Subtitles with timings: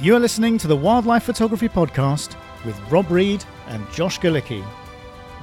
[0.00, 4.62] You are listening to the Wildlife Photography Podcast with Rob Read and Josh Galicki,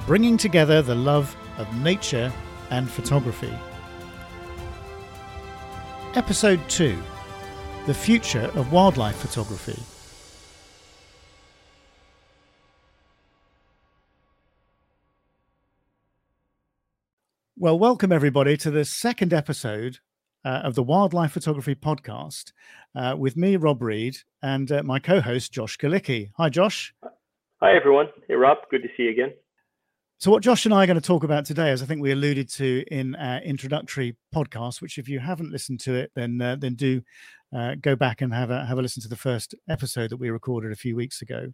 [0.06, 2.30] bringing together the love of nature
[2.68, 3.52] and photography.
[6.14, 7.02] Episode 2
[7.86, 9.82] The Future of Wildlife Photography.
[17.56, 19.98] Well, welcome everybody to the second episode
[20.44, 22.52] uh, of the Wildlife Photography Podcast
[22.94, 26.30] uh, with me, Rob Read, and uh, my co host, Josh Galicki.
[26.36, 26.94] Hi, Josh.
[27.60, 28.08] Hi, everyone.
[28.28, 28.58] Hey, Rob.
[28.70, 29.32] Good to see you again.
[30.18, 32.12] So, what Josh and I are going to talk about today, as I think we
[32.12, 36.56] alluded to in our introductory podcast, which if you haven't listened to it, then uh,
[36.56, 37.02] then do
[37.52, 40.30] uh, go back and have a have a listen to the first episode that we
[40.30, 41.48] recorded a few weeks ago.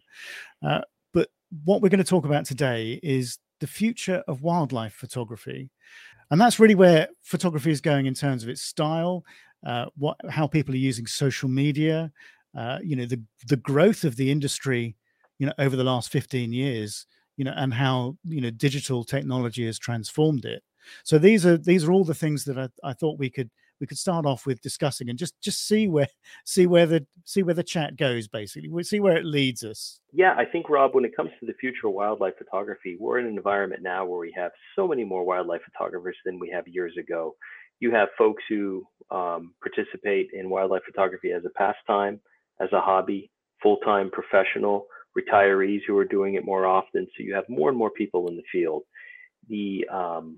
[0.63, 0.81] Uh,
[1.13, 1.29] but
[1.65, 5.69] what we're going to talk about today is the future of wildlife photography
[6.31, 9.23] and that's really where photography is going in terms of its style
[9.65, 12.11] uh, what how people are using social media
[12.57, 14.95] uh, you know the the growth of the industry
[15.37, 17.05] you know over the last 15 years
[17.39, 20.61] you know and how you know digital technology has transformed it.
[21.03, 23.49] So these are these are all the things that I, I thought we could
[23.79, 26.07] we could start off with discussing and just just see where
[26.45, 28.69] see where the see where the chat goes basically.
[28.69, 29.99] We see where it leads us.
[30.13, 33.25] Yeah i think rob when it comes to the future of wildlife photography we're in
[33.25, 36.93] an environment now where we have so many more wildlife photographers than we have years
[36.97, 37.35] ago.
[37.79, 42.19] You have folks who um, participate in wildlife photography as a pastime
[42.59, 43.31] as a hobby
[43.63, 44.85] full-time professional
[45.17, 48.35] retirees who are doing it more often so you have more and more people in
[48.35, 48.83] the field.
[49.47, 50.37] The um,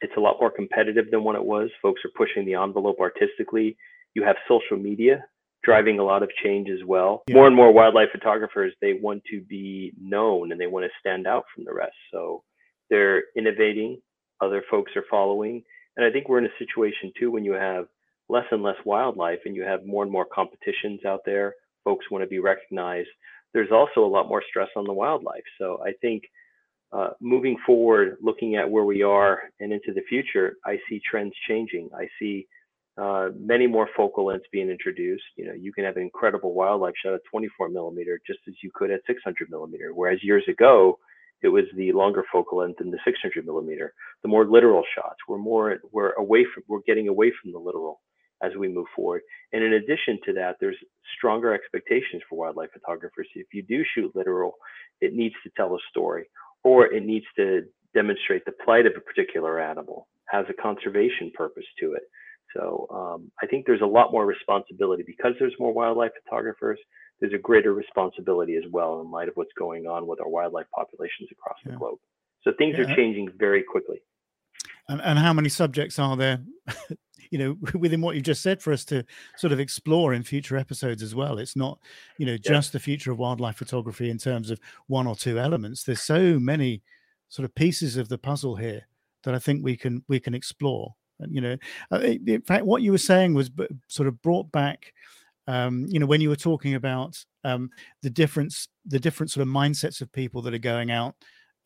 [0.00, 1.70] it's a lot more competitive than what it was.
[1.82, 3.76] Folks are pushing the envelope artistically.
[4.14, 5.24] You have social media
[5.64, 7.24] driving a lot of change as well.
[7.26, 7.34] Yeah.
[7.34, 11.26] More and more wildlife photographers, they want to be known and they want to stand
[11.26, 11.96] out from the rest.
[12.12, 12.44] So
[12.90, 14.00] they're innovating,
[14.40, 15.62] other folks are following.
[15.96, 17.86] And I think we're in a situation too when you have
[18.28, 21.54] less and less wildlife and you have more and more competitions out there.
[21.84, 23.08] Folks want to be recognized.
[23.52, 25.44] There's also a lot more stress on the wildlife.
[25.58, 26.22] So I think
[26.92, 31.34] uh, moving forward, looking at where we are and into the future, I see trends
[31.46, 31.90] changing.
[31.94, 32.46] I see
[32.96, 35.22] uh, many more focal lengths being introduced.
[35.36, 38.70] You know, you can have an incredible wildlife shot at 24 millimeter just as you
[38.74, 39.92] could at 600 millimeter.
[39.94, 40.98] Whereas years ago,
[41.42, 43.92] it was the longer focal length than the 600 millimeter.
[44.22, 45.18] The more literal shots.
[45.28, 48.00] We're more we're away from we're getting away from the literal
[48.42, 49.22] as we move forward.
[49.52, 50.76] And in addition to that, there's
[51.16, 53.28] stronger expectations for wildlife photographers.
[53.34, 54.54] If you do shoot literal,
[55.00, 56.28] it needs to tell a story
[56.68, 57.62] or it needs to
[57.94, 62.02] demonstrate the plight of a particular animal, has a conservation purpose to it.
[62.54, 66.78] So um, I think there's a lot more responsibility because there's more wildlife photographers.
[67.20, 70.66] There's a greater responsibility as well in light of what's going on with our wildlife
[70.74, 71.72] populations across yeah.
[71.72, 71.98] the globe.
[72.42, 72.84] So things yeah.
[72.84, 74.02] are changing very quickly.
[74.88, 76.40] And, and how many subjects are there
[77.30, 79.04] you know within what you've just said for us to
[79.36, 81.38] sort of explore in future episodes as well.
[81.38, 81.78] It's not
[82.18, 82.78] you know just yeah.
[82.78, 85.84] the future of wildlife photography in terms of one or two elements.
[85.84, 86.82] There's so many
[87.28, 88.86] sort of pieces of the puzzle here
[89.24, 90.94] that i think we can we can explore.
[91.20, 91.56] And you know
[91.92, 93.50] uh, in fact what you were saying was
[93.88, 94.92] sort of brought back
[95.48, 97.70] um, you know when you were talking about um,
[98.02, 101.16] the difference the different sort of mindsets of people that are going out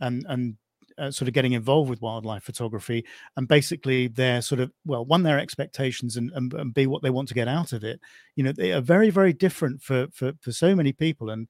[0.01, 0.57] and and
[0.99, 3.05] uh, sort of getting involved with wildlife photography
[3.37, 7.11] and basically their sort of well one their expectations and, and, and be what they
[7.11, 8.01] want to get out of it.
[8.37, 11.31] You know they are very very different for, for for so many people.
[11.31, 11.49] And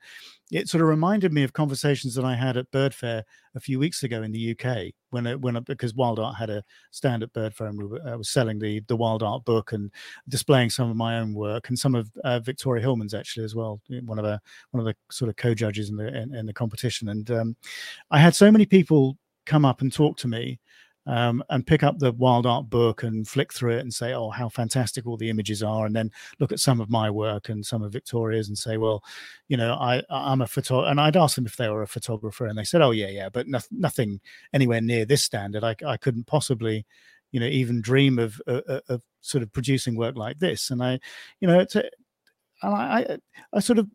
[0.50, 3.22] it sort of reminded me of conversations that i had at Birdfair
[3.54, 4.76] a few weeks ago in the uk
[5.10, 8.58] when it, when because WildArt had a stand at bird we were, uh, was selling
[8.58, 9.90] the the WildArt book and
[10.28, 13.80] displaying some of my own work and some of uh, victoria hillman's actually as well
[14.04, 17.08] one of the one of the sort of co-judges in the in, in the competition.
[17.08, 17.56] And um,
[18.10, 20.58] i had so many people come up and talk to me
[21.06, 24.48] um, and pick up the WildArt book and flick through it and say, oh, how
[24.48, 25.84] fantastic all the images are.
[25.84, 29.02] And then look at some of my work and some of Victoria's and say, well,
[29.48, 30.91] you know, I, I'm a photographer.
[30.91, 32.46] And I'd ask them if they were a photographer.
[32.46, 34.20] And they said, oh, yeah, yeah, but no- nothing
[34.52, 35.64] anywhere near this standard.
[35.64, 36.86] I, I couldn't possibly,
[37.32, 40.71] you know, even dream of, of, uh, uh, of sort of producing work like this.
[40.71, 41.00] And I,
[41.41, 41.84] you know, it's a,
[42.62, 43.18] and I, I,
[43.54, 43.88] I sort of,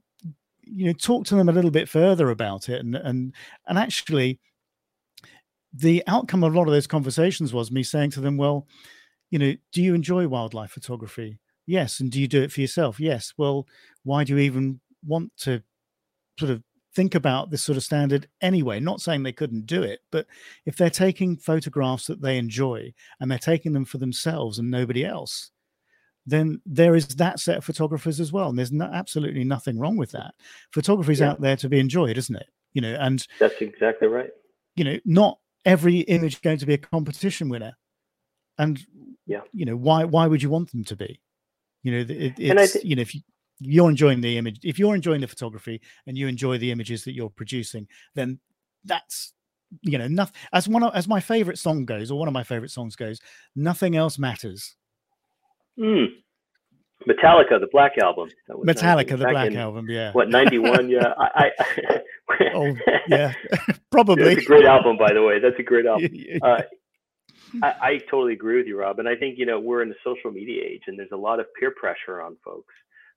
[0.62, 2.82] you know, talk to them a little bit further about it.
[2.82, 3.34] And, and,
[3.68, 4.40] and actually,
[5.80, 8.68] the outcome of a lot of those conversations was me saying to them, well,
[9.30, 11.40] you know, do you enjoy wildlife photography?
[11.66, 12.00] Yes.
[12.00, 13.00] And do you do it for yourself?
[13.00, 13.34] Yes.
[13.38, 13.68] Well,
[14.04, 15.62] why do you even want to
[16.40, 16.64] sort of
[16.96, 18.80] think about this sort of standard anyway?
[18.80, 20.26] Not saying they couldn't do it, but
[20.66, 25.06] if they're taking photographs that they enjoy and they're taking them for themselves and nobody
[25.06, 25.52] else,
[26.26, 28.50] then there is that set of photographers as well.
[28.50, 30.34] And there's no, absolutely nothing wrong with that.
[30.72, 31.32] Photography is yeah.
[31.32, 32.48] out there to be enjoyed, isn't it?
[32.74, 34.30] You know, and that's exactly right.
[34.76, 37.74] You know, not every image going to be a competition winner?
[38.58, 38.80] And
[39.28, 39.42] yeah.
[39.52, 41.20] you know why why would you want them to be?
[41.84, 43.22] You know it, it's th- you know if you
[43.60, 47.14] you're enjoying the image if you're enjoying the photography and you enjoy the images that
[47.14, 48.40] you're producing then
[48.86, 49.34] that's
[49.82, 52.44] you know nothing as one of, as my favorite song goes or one of my
[52.44, 53.20] favorite songs goes
[53.56, 54.76] nothing else matters.
[55.80, 56.08] Mm.
[57.08, 58.30] Metallica the black album.
[58.50, 60.12] Metallica the black in, album yeah.
[60.12, 62.02] what 91 yeah i, I
[62.54, 62.76] oh
[63.08, 63.34] yeah.
[63.92, 64.24] Probably.
[64.36, 65.40] That's a great album by the way.
[65.40, 66.10] That's a great album.
[66.42, 66.62] Uh,
[67.64, 69.96] I, I totally agree with you rob and i think you know we're in the
[70.04, 72.74] social media age and there's a lot of peer pressure on folks.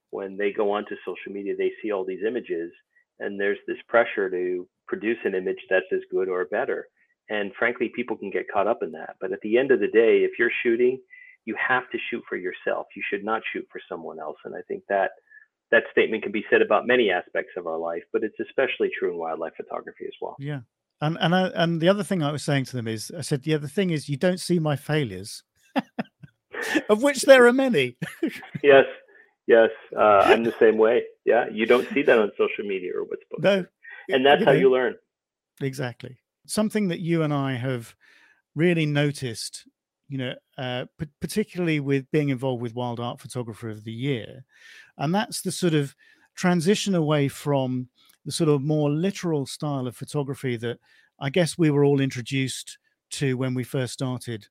[0.09, 2.71] When they go onto social media they see all these images
[3.19, 6.87] and there's this pressure to produce an image that's as good or better.
[7.29, 9.15] And frankly, people can get caught up in that.
[9.21, 10.99] But at the end of the day, if you're shooting,
[11.45, 12.87] you have to shoot for yourself.
[12.95, 14.37] You should not shoot for someone else.
[14.45, 15.11] And I think that
[15.71, 19.11] that statement can be said about many aspects of our life, but it's especially true
[19.11, 20.35] in wildlife photography as well.
[20.39, 20.61] Yeah.
[20.99, 23.47] And and I, and the other thing I was saying to them is I said,
[23.47, 25.43] yeah, the thing is you don't see my failures.
[26.89, 27.97] of which there are many.
[28.63, 28.85] yes.
[29.47, 29.69] Yes.
[29.97, 31.03] Uh, I'm the same way.
[31.25, 31.45] Yeah.
[31.51, 33.43] You don't see that on social media or what's posted.
[33.43, 33.65] No,
[34.09, 34.95] and that's you how you learn
[35.61, 37.95] exactly something that you and i have
[38.55, 39.67] really noticed
[40.11, 44.43] you know uh, p- particularly with being involved with WildArt photographer of the year
[44.97, 45.95] and that's the sort of
[46.35, 47.87] transition away from
[48.25, 50.77] the sort of more literal style of photography that
[51.19, 52.77] i guess we were all introduced
[53.09, 54.45] to when we first started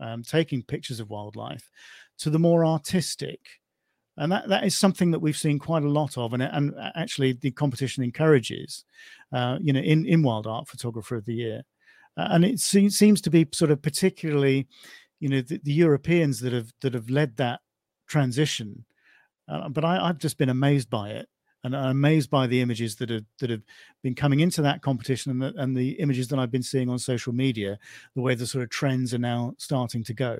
[0.00, 1.70] um, taking pictures of wildlife
[2.18, 3.40] to the more artistic
[4.16, 7.34] and that, that is something that we've seen quite a lot of and, and actually
[7.34, 8.84] the competition encourages
[9.34, 11.62] uh, you know in, in WildArt photographer of the year
[12.16, 14.66] and it se- seems to be sort of particularly
[15.22, 17.60] you know the, the, europeans that have that have led that
[18.08, 18.84] transition
[19.48, 21.28] uh, but I, i've just been amazed by it
[21.64, 23.62] and I'm amazed by the images that have that have
[24.02, 26.98] been coming into that competition and the, and the images that I've been seeing on
[26.98, 27.78] social media,
[28.16, 30.38] the way the sort of trends are now starting to go.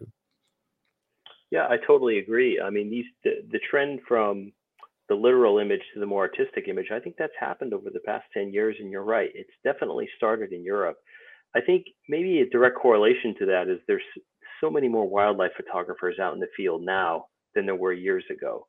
[1.52, 2.60] Yeah, I totally agree.
[2.60, 4.52] I mean, these the, the trend from
[5.08, 8.24] the literal image to the more artistic image, I think that's happened over the past
[8.32, 9.30] 10 years, and you're right.
[9.34, 10.96] It's definitely started in Europe.
[11.54, 14.02] I think maybe a direct correlation to that is there's
[14.62, 18.66] so many more wildlife photographers out in the field now than there were years ago.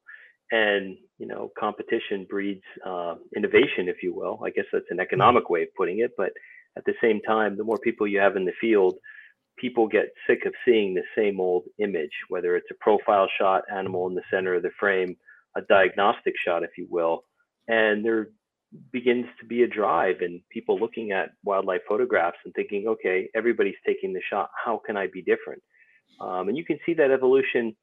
[0.52, 4.40] And, you know, competition breeds uh, innovation, if you will.
[4.46, 6.12] I guess that's an economic way of putting it.
[6.18, 6.32] But
[6.78, 8.96] at the same time, the more people you have in the field,
[9.58, 14.08] people get sick of seeing the same old image, whether it's a profile shot, animal
[14.08, 15.16] in the center of the frame,
[15.56, 17.24] a diagnostic shot, if you will.
[17.68, 18.30] And there
[18.92, 23.76] begins to be a drive in people looking at wildlife photographs and thinking, okay, everybody's
[23.86, 24.50] taking the shot.
[24.64, 25.62] How can I be different?
[26.20, 27.76] Um, and you can see that evolution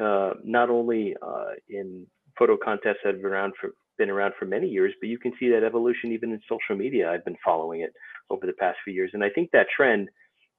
[0.00, 2.06] uh, not only uh, in
[2.38, 5.32] photo contests that have been around for been around for many years, but you can
[5.40, 7.10] see that evolution even in social media.
[7.10, 7.92] I've been following it
[8.30, 10.08] over the past few years, and I think that trend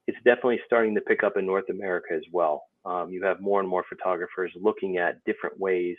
[0.08, 2.64] it's definitely starting to pick up in North America as well.
[2.84, 5.96] Um, you have more and more photographers looking at different ways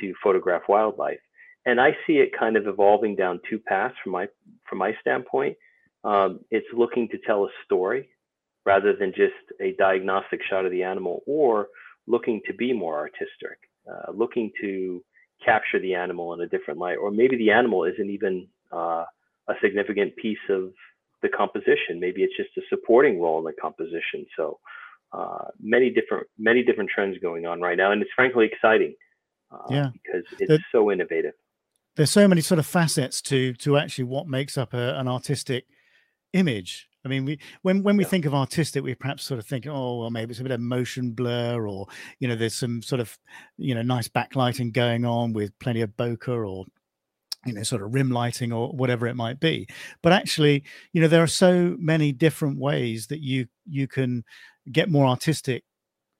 [0.00, 1.20] to photograph wildlife,
[1.66, 4.26] and I see it kind of evolving down two paths from my
[4.68, 5.56] from my standpoint.
[6.02, 8.08] Um, it's looking to tell a story
[8.64, 11.68] rather than just a diagnostic shot of the animal, or
[12.06, 13.58] looking to be more artistic,
[13.90, 15.02] uh, looking to
[15.44, 19.04] capture the animal in a different light, or maybe the animal isn't even uh,
[19.48, 20.72] a significant piece of
[21.22, 22.00] the composition.
[22.00, 24.26] Maybe it's just a supporting role in the composition.
[24.36, 24.58] So
[25.12, 28.94] uh, many different many different trends going on right now, and it's frankly exciting.
[29.50, 31.34] Uh, yeah, because it's the, so innovative.
[31.96, 35.66] There's so many sort of facets to to actually what makes up a, an artistic
[36.32, 36.88] image.
[37.04, 38.10] I mean, we when when we yeah.
[38.10, 40.60] think of artistic, we perhaps sort of think, oh, well, maybe it's a bit of
[40.60, 41.86] motion blur, or
[42.18, 43.18] you know, there's some sort of
[43.58, 46.64] you know nice backlighting going on with plenty of bokeh or
[47.46, 49.66] you know sort of rim lighting or whatever it might be
[50.02, 54.24] but actually you know there are so many different ways that you you can
[54.72, 55.64] get more artistic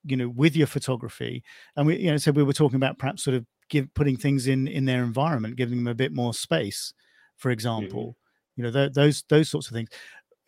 [0.04, 1.42] you know with your photography
[1.76, 4.46] and we you know so we were talking about perhaps sort of give putting things
[4.46, 6.92] in in their environment giving them a bit more space
[7.36, 8.60] for example mm-hmm.
[8.60, 9.88] you know th- those those sorts of things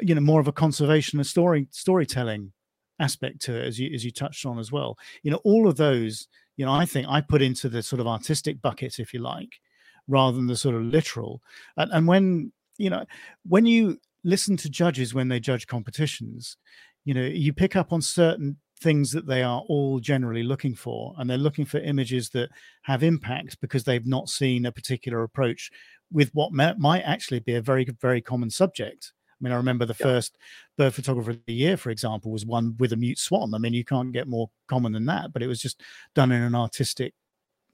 [0.00, 2.52] you know more of a conservation and story storytelling
[2.98, 5.76] aspect to it as you as you touched on as well you know all of
[5.76, 9.20] those you know i think i put into the sort of artistic bucket if you
[9.20, 9.60] like
[10.08, 11.42] rather than the sort of literal.
[11.76, 13.04] And, and when you know
[13.46, 16.56] when you listen to judges when they judge competitions,
[17.04, 21.14] you know you pick up on certain things that they are all generally looking for
[21.16, 22.50] and they're looking for images that
[22.82, 25.70] have impact because they've not seen a particular approach
[26.12, 29.96] with what might actually be a very very common subject I mean, I remember the
[30.00, 30.06] yeah.
[30.06, 30.38] first
[30.78, 33.54] bird photographer of the year, for example, was one with a mute swan.
[33.54, 35.82] I mean, you can't get more common than that, but it was just
[36.14, 37.12] done in an artistic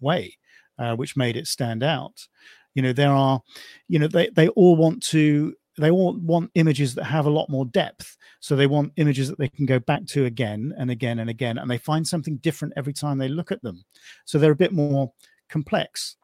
[0.00, 0.38] way
[0.78, 2.26] uh, which made it stand out.
[2.75, 3.42] You know, there are,
[3.88, 7.49] you know, they, they all want to, they all want images that have a lot
[7.49, 8.16] more depth.
[8.40, 11.59] So they want images that they can go back to again and again and again,
[11.59, 13.85] and they find something different every time they look at them.
[14.25, 15.12] So they're a bit more
[15.49, 16.16] complex.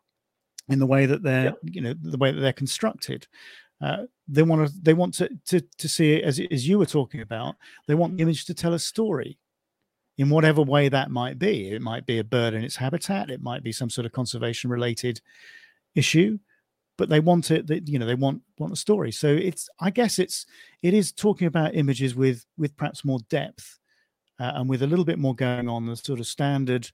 [0.70, 1.58] in the way that they're Yep.
[1.64, 3.26] you know the way that they're constructed.
[3.80, 6.86] Uh, they want to they want to to to see it as as you were
[6.86, 7.56] talking about.
[7.86, 9.38] They want the image to tell a story
[10.16, 11.70] in whatever way that might be.
[11.70, 13.30] It might be a bird in its habitat.
[13.30, 15.20] It might be some sort of conservation related
[15.94, 16.38] issue,
[16.96, 17.68] but they want it.
[17.68, 19.12] That you know they want want a story.
[19.12, 20.44] So it's I guess it's
[20.82, 23.78] it is talking about images with with perhaps more depth
[24.40, 26.90] uh, and with a little bit more going on the sort of standard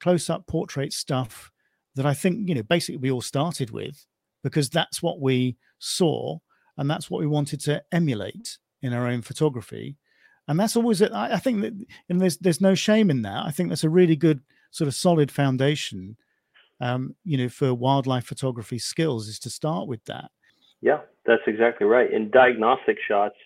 [0.00, 1.50] close up portrait stuff
[1.94, 4.04] that I think you know basically we all started with
[4.44, 6.38] because that's what we saw
[6.78, 9.96] and that's what we wanted to emulate in our own photography
[10.46, 11.72] and that's always it I, think that
[12.08, 14.94] and there's there's no shame in that i think that's a really good sort of
[14.94, 16.16] solid foundation
[16.80, 20.30] um you know for wildlife photography skills is to start with that
[20.84, 22.12] Yeah, that's exactly right.
[22.12, 23.36] And diagnostic shots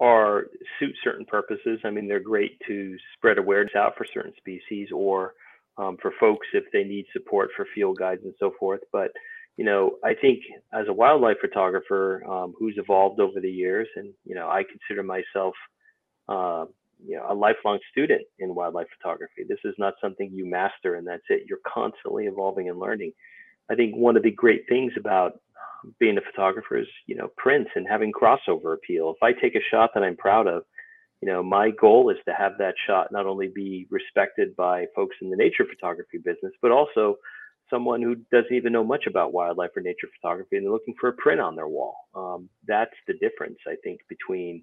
[0.00, 0.48] are
[0.78, 1.80] suit certain purposes.
[1.82, 5.32] I mean, they're great to spread awareness out for certain species or
[5.78, 8.80] um, for folks if they need support for field guides and so forth.
[8.92, 9.12] But
[9.56, 10.40] you know, I think
[10.72, 15.02] as a wildlife photographer um, who's evolved over the years, and you know, I consider
[15.02, 15.54] myself,
[16.28, 16.64] uh,
[17.04, 19.44] you know, a lifelong student in wildlife photography.
[19.48, 21.44] This is not something you master and that's it.
[21.48, 23.12] You're constantly evolving and learning.
[23.70, 25.40] I think one of the great things about
[25.98, 29.14] being a photographer is, you know, prints and having crossover appeal.
[29.14, 30.64] If I take a shot that I'm proud of,
[31.20, 35.16] you know, my goal is to have that shot not only be respected by folks
[35.22, 37.16] in the nature photography business, but also
[37.70, 41.08] someone who doesn't even know much about wildlife or nature photography and they're looking for
[41.08, 41.96] a print on their wall.
[42.14, 44.62] Um, that's the difference, I think, between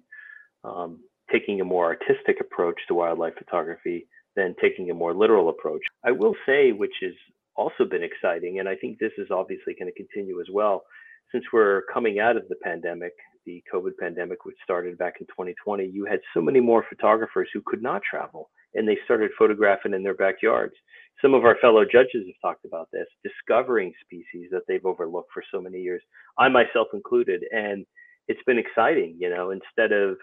[0.64, 4.06] um, taking a more artistic approach to wildlife photography
[4.36, 5.82] than taking a more literal approach.
[6.04, 7.12] I will say, which has
[7.56, 10.84] also been exciting, and I think this is obviously going to continue as well,
[11.32, 13.12] since we're coming out of the pandemic,
[13.46, 17.62] the COVID pandemic, which started back in 2020, you had so many more photographers who
[17.64, 20.74] could not travel and they started photographing in their backyards.
[21.20, 25.42] Some of our fellow judges have talked about this, discovering species that they've overlooked for
[25.52, 26.02] so many years,
[26.38, 27.44] I myself included.
[27.52, 27.86] And
[28.28, 30.16] it's been exciting, you know, instead of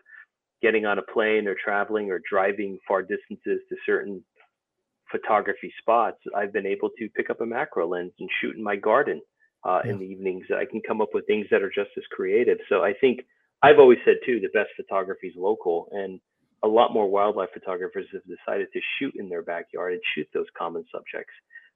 [0.62, 4.24] getting on a plane or traveling or driving far distances to certain
[5.12, 8.76] photography spots, I've been able to pick up a macro lens and shoot in my
[8.76, 9.22] garden
[9.64, 9.92] uh, Yeah.
[9.92, 10.46] in the evenings.
[10.56, 12.58] I can come up with things that are just as creative.
[12.68, 13.22] So I think
[13.62, 16.20] I've always said too, the best photography is local, and
[16.64, 20.48] a lot more wildlife photographers have decided to shoot in their backyard and shoot those
[20.58, 21.34] common subjects.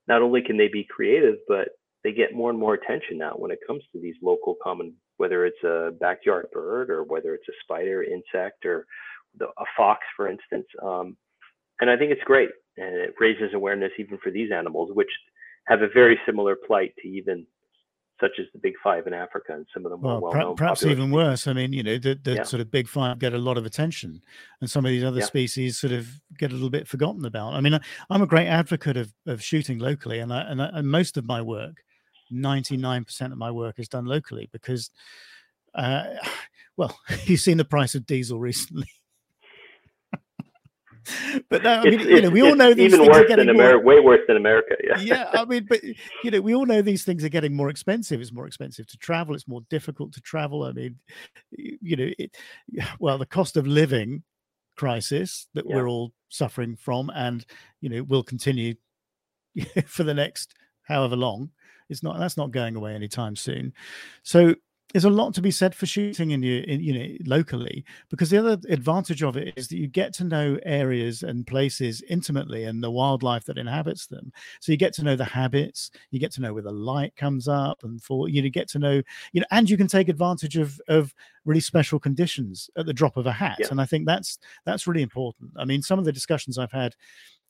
[0.08, 1.70] Not only can they be creative, but
[2.04, 5.46] they get more and more attention now when it comes to these local common, whether
[5.46, 8.86] it's a backyard bird or whether it's a spider, insect, or
[9.40, 10.68] the, a fox, for instance.
[10.82, 11.16] Um,
[11.80, 15.10] and I think it's great, and it raises awareness even for these animals, which
[15.68, 17.48] have a very similar plight to even
[18.20, 20.56] such as the big five in Africa and some of the more well, well-known.
[20.56, 22.44] perhaps even worse i mean you know the, the Yeah.
[22.44, 24.22] sort of big five get a lot of attention
[24.62, 25.26] and some of these other Yeah.
[25.26, 27.80] species sort of get a little bit forgotten about i mean I,
[28.10, 31.26] i'm a great advocate of, of shooting locally and I, and, I, and most of
[31.26, 31.84] my work
[32.32, 34.90] 99% of my work is done locally because
[35.76, 36.04] uh,
[36.78, 38.88] well you've seen the price of diesel recently
[41.50, 43.28] but no, I mean, It's, you know, we all know these even things are worse
[43.28, 44.76] getting than more, America, way worse than America.
[44.84, 45.00] Yeah.
[45.00, 45.82] yeah i mean but
[46.24, 48.98] you know we all know these things are getting more expensive it's more expensive to
[48.98, 50.98] travel it's more difficult to travel i mean
[51.52, 52.36] you know it,
[53.00, 54.24] well the cost of living
[54.76, 55.76] crisis that Yeah.
[55.76, 57.46] we're all suffering from and
[57.82, 58.76] you know will continue
[59.86, 61.50] for the next however long
[61.90, 63.74] it's not that's not going away anytime soon
[64.24, 64.56] so
[64.94, 68.30] there's a lot to be said for shooting in you in, you know locally because
[68.30, 72.64] the other advantage of it is that you get to know areas and places intimately
[72.64, 74.32] and the wildlife that inhabits them.
[74.60, 77.48] So you get to know the habits you get to know where the light comes
[77.48, 79.02] up and for you know get to know
[79.34, 81.14] you know and you can take advantage of of
[81.46, 83.58] really special conditions at the drop of a hat.
[83.60, 83.68] Yeah.
[83.72, 85.52] and i think that's that's really important.
[85.58, 86.96] I mean some of the discussions i've had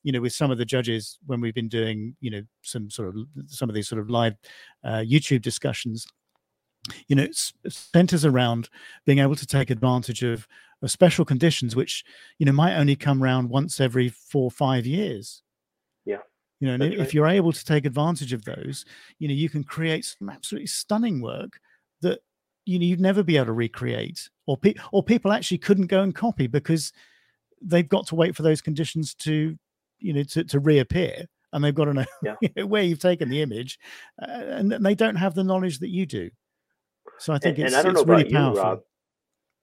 [0.04, 3.10] you know with some of the judges when we've been doing you know some sort
[3.10, 3.16] of
[3.48, 4.36] some of these sort of live
[4.84, 6.06] uh, youtube discussions
[7.08, 7.28] you know
[7.68, 8.70] centers around
[9.06, 10.48] being able to take advantage of,
[10.82, 12.04] of special conditions which
[12.40, 15.42] you know might only come around once every four or five years.
[16.06, 16.18] Yeah,
[16.60, 18.86] you know and if you're able to take advantage of those
[19.20, 21.60] you know you can create some absolutely stunning work
[22.02, 22.20] that
[22.66, 26.02] you know you'd never be able to recreate or pe- or people actually couldn't go
[26.02, 26.92] and copy because
[27.62, 29.58] they've got to wait for those conditions to
[30.00, 32.64] you know to, to reappear and they've got to know Yeah.
[32.64, 33.80] where you've taken the image
[34.22, 36.30] uh, and they don't have the knowledge that you do
[37.20, 38.80] so i think and, it's, and I don't know really about you, powerful Rob.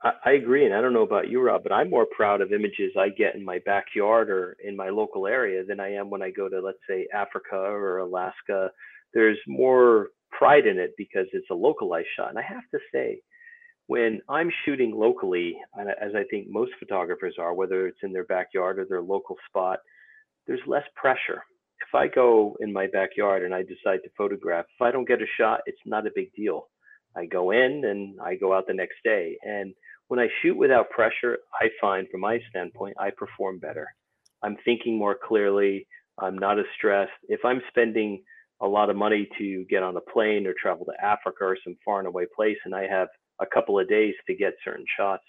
[0.02, 2.52] I, I agree, and I don't know about you, Rob, but I'm more proud of
[2.52, 6.22] images I get in my backyard or in my local area than I am when
[6.22, 8.70] I go to, let's say, Africa or Alaska.
[9.12, 12.30] There's more pride in it because it's a localized shot.
[12.30, 13.20] And I have to say,
[13.88, 18.78] when I'm shooting locally, as I think most photographers are, whether it's in their backyard
[18.78, 19.80] or their local spot,
[20.46, 21.42] there's less pressure.
[21.86, 25.20] if I go in my backyard and I decide to photograph, if I don't get
[25.20, 26.68] a shot, it's not a big deal.
[27.16, 29.36] I go in and I go out the next day.
[29.42, 29.74] And
[30.08, 33.86] when I shoot without pressure, I find from my standpoint, I perform better.
[34.42, 35.86] I'm thinking more clearly.
[36.18, 37.12] I'm not as stressed.
[37.28, 38.22] If I'm spending
[38.60, 41.76] a lot of money to get on a plane or travel to Africa or some
[41.84, 43.08] far and away place and I have
[43.40, 45.24] a couple of days to get certain shots,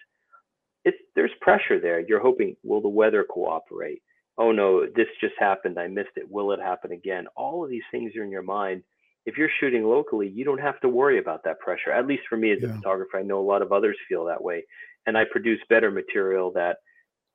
[0.83, 1.99] it's there's pressure there.
[2.01, 4.01] You're hoping, will the weather cooperate?
[4.37, 5.79] Oh no, this just happened.
[5.79, 6.29] I missed it.
[6.29, 7.25] Will it happen again?
[7.35, 8.83] All of these things are in your mind.
[9.25, 11.91] If you're shooting locally, you don't have to worry about that pressure.
[11.91, 14.43] At least for me as a photographer, I know a lot of others feel that
[14.43, 14.63] way,
[15.05, 16.77] and I produce better material that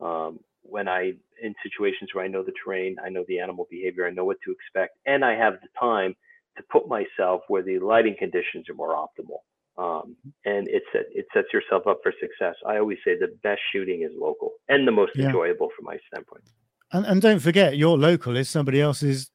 [0.04, 1.12] um, when I
[1.42, 4.38] in situations where I know the terrain, I know the animal behavior, I know what
[4.44, 6.16] to expect, and I have the time
[6.56, 9.40] to put myself where the lighting conditions are more optimal.
[9.78, 10.16] Um,
[10.46, 12.54] and it set, it sets yourself up for success.
[12.66, 15.26] I always say the best shooting is local and the most yeah.
[15.26, 16.44] enjoyable from my standpoint.
[16.92, 19.30] And and don't forget, your local is somebody else's,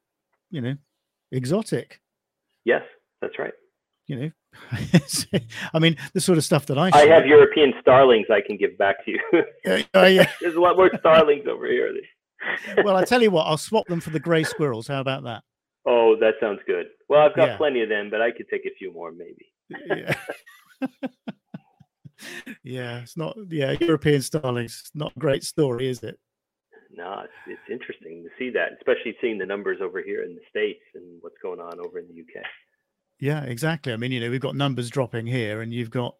[0.49, 0.75] you know,
[1.31, 2.01] exotic.
[2.65, 2.83] Yes,
[3.21, 3.53] that's right.
[4.07, 4.31] You know,
[5.73, 8.77] I mean, the sort of stuff that I I have European starlings I can give
[8.77, 9.19] back to you.
[9.65, 10.29] uh, yeah.
[10.41, 11.93] There's a lot more starlings over here.
[12.83, 14.87] well, I tell you what, I'll swap them for the grey squirrels.
[14.87, 15.43] How about that?
[15.85, 16.87] Oh, that sounds good.
[17.09, 17.57] Well, I've got yeah.
[17.57, 19.51] plenty of them, but I could take a few more, maybe.
[19.69, 20.15] yeah.
[22.63, 23.37] yeah, it's not.
[23.49, 24.91] Yeah, European starlings.
[24.93, 26.19] Not a great story, is it?
[26.95, 30.41] No, it's, it's interesting to see that, especially seeing the numbers over here in the
[30.49, 32.43] states and what's going on over in the UK.
[33.19, 33.93] Yeah, exactly.
[33.93, 36.15] I mean, you know, we've got numbers dropping here, and you've got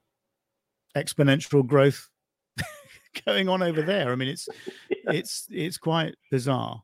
[0.96, 2.10] exponential growth
[3.26, 4.12] going on over there.
[4.12, 4.48] I mean, it's
[4.90, 5.14] yeah.
[5.14, 6.84] it's it's quite bizarre.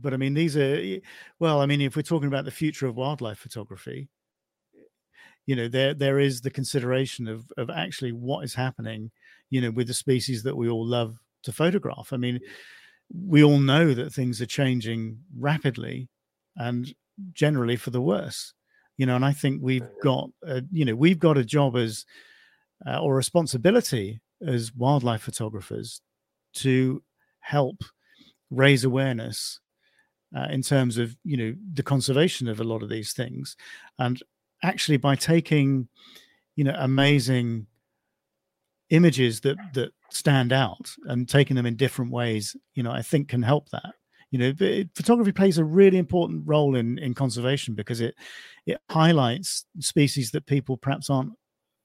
[0.00, 0.98] But I mean, these are
[1.38, 1.60] well.
[1.60, 4.08] I mean, if we're talking about the future of wildlife photography,
[5.46, 9.10] you know, there there is the consideration of of actually what is happening,
[9.50, 12.12] you know, with the species that we all love to photograph.
[12.12, 12.40] I mean,
[13.12, 16.08] we all know that things are changing rapidly,
[16.56, 16.94] and
[17.32, 18.54] generally for the worse
[18.96, 22.06] you know and i think we've got a, you know we've got a job as
[22.86, 26.00] uh, or responsibility as wildlife photographers
[26.52, 27.02] to
[27.40, 27.82] help
[28.50, 29.60] raise awareness
[30.36, 33.56] uh, in terms of you know the conservation of a lot of these things.
[33.98, 34.22] And
[34.62, 35.88] actually by taking
[36.56, 37.66] you know amazing
[38.90, 43.28] images that that stand out and taking them in different ways you know i think
[43.28, 43.94] can help that
[44.30, 48.14] you know it, photography plays a really important role in in conservation because it
[48.66, 51.32] it highlights species that people perhaps aren't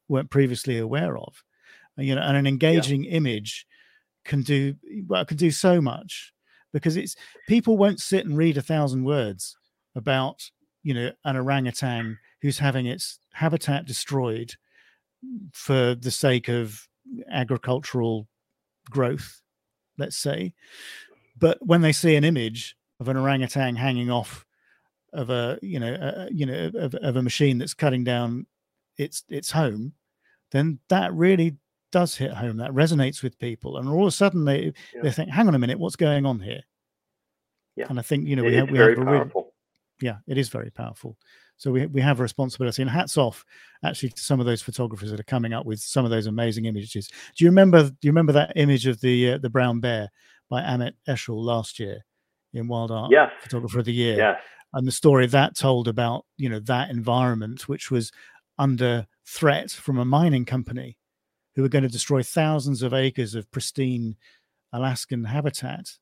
[0.07, 1.43] weren't previously aware of
[1.97, 3.11] you know and an engaging yeah.
[3.11, 3.65] image
[4.25, 4.75] can do
[5.07, 6.33] well can do so much
[6.71, 7.15] because it's
[7.47, 9.57] people won't sit and read a thousand words
[9.95, 10.49] about
[10.81, 14.53] you know an orangutan who's having its habitat destroyed
[15.53, 16.87] for the sake of
[17.31, 18.27] agricultural
[18.89, 19.41] growth
[19.97, 20.53] let's say
[21.37, 24.45] but when they see an image of an orangutan hanging off
[25.13, 28.45] of a you know a, you know of, of a machine that's cutting down
[28.97, 29.93] its its home,
[30.51, 31.57] then that really
[31.91, 32.57] does hit home.
[32.57, 35.01] That resonates with people, and all of a sudden they yeah.
[35.03, 36.61] they think, "Hang on a minute, what's going on here?"
[37.75, 39.42] Yeah, and I think you know it we have we have a real,
[40.03, 41.17] yeah, it is very powerful.
[41.57, 43.45] So we we have a responsibility, and hats off
[43.83, 46.65] actually to some of those photographers that are coming up with some of those amazing
[46.65, 47.09] images.
[47.35, 47.83] Do you remember?
[47.83, 50.09] Do you remember that image of the uh, the brown bear
[50.49, 52.03] by Amit Eshel last year
[52.53, 53.31] in WildArt yes.
[53.41, 54.17] Photographer of the Year.
[54.17, 54.39] Yes.
[54.73, 58.11] And the story that told about, you know, that environment, which was
[58.57, 60.97] under threat from a mining company
[61.55, 64.15] who were going to destroy thousands of acres of pristine
[64.73, 65.97] Alaskan habitat.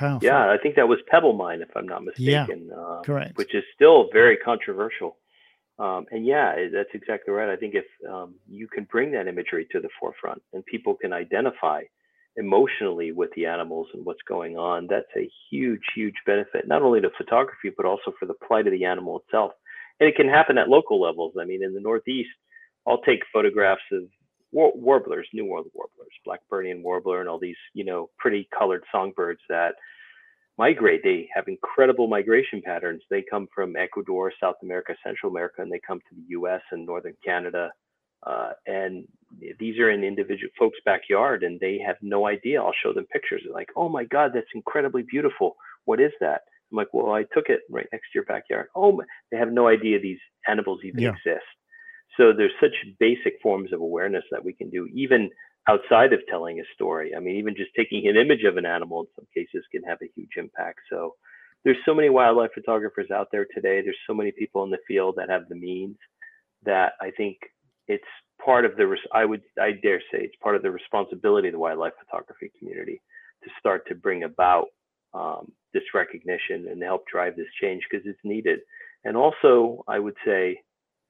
[0.00, 0.26] Powerful.
[0.26, 2.70] Yeah, I think that was Pebble Mine, if I'm not mistaken.
[2.70, 3.36] Yeah, uh, correct.
[3.36, 5.18] Which is still very controversial.
[5.78, 7.50] Um, and yeah, that's exactly right.
[7.50, 11.12] I think if um, you can bring that imagery to the forefront and people can
[11.12, 11.82] identify
[12.36, 17.02] emotionally with the animals and what's going on, that's a huge, huge benefit, not only
[17.02, 19.52] to photography, but also for the plight of the animal itself.
[20.00, 21.34] And it can happen at local levels.
[21.38, 22.30] I mean, in the Northeast,
[22.86, 24.04] I'll take photographs of
[24.52, 29.40] war- warblers, New World warblers, Blackburnian warbler, and all these, you know, pretty colored songbirds
[29.48, 29.74] that
[30.58, 31.02] migrate.
[31.02, 33.02] They have incredible migration patterns.
[33.10, 36.84] They come from Ecuador, South America, Central America, and they come to the US and
[36.84, 37.70] Northern Canada,
[38.26, 39.06] uh, and
[39.58, 42.60] these are in individual folks' backyard, and they have no idea.
[42.60, 43.42] I'll show them pictures.
[43.44, 45.56] They're like, "Oh my God, that's incredibly beautiful.
[45.86, 48.92] What is that?" I'm like, "Well, I took it right next to your backyard." Oh,
[48.92, 49.04] my.
[49.30, 51.10] they have no idea these animals even yeah.
[51.10, 51.46] exist.
[52.16, 55.30] So there's such basic forms of awareness that we can do, even
[55.68, 57.14] outside of telling a story.
[57.14, 59.98] I mean, even just taking an image of an animal in some cases can have
[60.02, 60.80] a huge impact.
[60.90, 61.14] So
[61.64, 63.82] there's so many wildlife photographers out there today.
[63.82, 65.96] There's so many people in the field that have the means
[66.64, 67.36] that I think
[67.86, 68.04] it's
[68.44, 71.58] part of the I would I dare say it's part of the responsibility of the
[71.58, 73.00] wildlife photography community
[73.44, 74.66] to start to bring about
[75.12, 78.60] um, this recognition and help drive this change because it's needed.
[79.04, 80.60] And also, I would say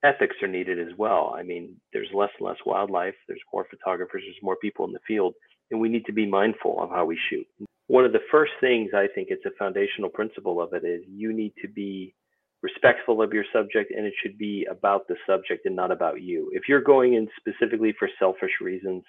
[0.04, 1.34] ethics are needed as well.
[1.36, 5.00] I mean, there's less and less wildlife, there's more photographers, there's more people in the
[5.06, 5.34] field,
[5.70, 7.46] and we need to be mindful of how we shoot.
[7.86, 11.32] One of the first things I think it's a foundational principle of it is you
[11.32, 12.14] need to be
[12.62, 16.50] respectful of your subject and it should be about the subject and not about you.
[16.52, 19.02] If you're going in specifically for selfish reasons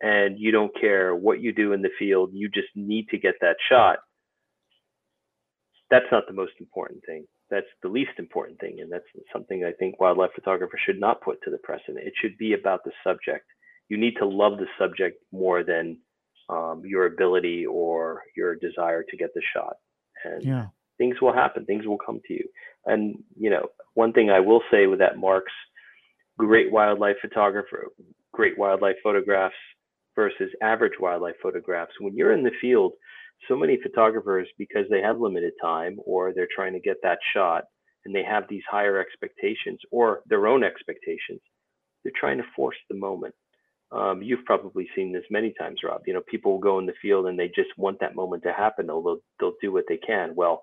[0.00, 3.34] and you don't care what you do in the field, you just need to get
[3.40, 3.98] that shot.
[5.90, 7.26] That's not the most important thing.
[7.50, 8.78] That's the least important thing.
[8.80, 12.06] And that's something I think wildlife photographers should not put to the precedent.
[12.06, 13.46] It should be about the subject.
[13.88, 15.98] You need to love the subject more than
[16.48, 19.74] um, your ability or your desire to get the shot.
[20.24, 20.66] And yeah.
[20.98, 22.44] things will happen, things will come to you.
[22.86, 25.52] And, you know, one thing I will say with that marks
[26.38, 27.88] great wildlife photographer,
[28.32, 29.54] great wildlife photographs
[30.14, 31.92] versus average wildlife photographs.
[32.00, 32.92] When you're in the field,
[33.48, 37.64] so many photographers, because they have limited time or they're trying to get that shot
[38.04, 41.40] and they have these higher expectations or their own expectations,
[42.02, 43.34] they're trying to force the moment.
[43.92, 46.02] Um, you've probably seen this many times, Rob.
[46.06, 48.52] You know, people will go in the field and they just want that moment to
[48.52, 48.86] happen.
[48.86, 50.34] They'll they'll do what they can.
[50.36, 50.62] Well,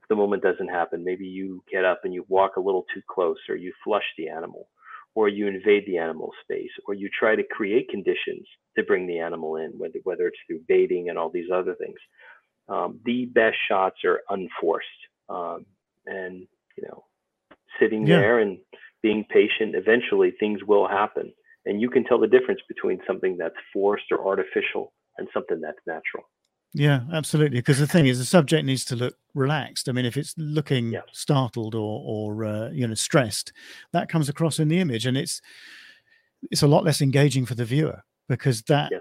[0.00, 3.02] if the moment doesn't happen, maybe you get up and you walk a little too
[3.10, 4.68] close, or you flush the animal,
[5.14, 8.46] or you invade the animal space, or you try to create conditions
[8.76, 11.98] to bring the animal in, whether whether it's through baiting and all these other things.
[12.68, 14.86] Um, the best shots are unforced,
[15.28, 15.66] um,
[16.06, 16.46] and
[16.76, 17.04] you know,
[17.80, 18.20] sitting yeah.
[18.20, 18.58] there and
[19.02, 19.74] being patient.
[19.74, 21.32] Eventually, things will happen,
[21.66, 25.80] and you can tell the difference between something that's forced or artificial and something that's
[25.86, 26.24] natural.
[26.72, 27.58] Yeah, absolutely.
[27.58, 29.88] Because the thing is, the subject needs to look relaxed.
[29.88, 31.00] I mean, if it's looking yeah.
[31.12, 33.52] startled or or uh, you know stressed,
[33.92, 35.40] that comes across in the image, and it's
[36.50, 38.98] it's a lot less engaging for the viewer because that yeah.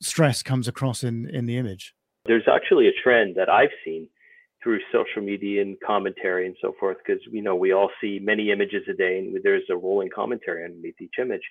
[0.00, 1.94] stress comes across in in the image.
[2.26, 4.08] There's actually a trend that I've seen
[4.62, 8.52] through social media and commentary and so forth, because you know we all see many
[8.52, 11.42] images a day, and there's a rolling commentary underneath each image.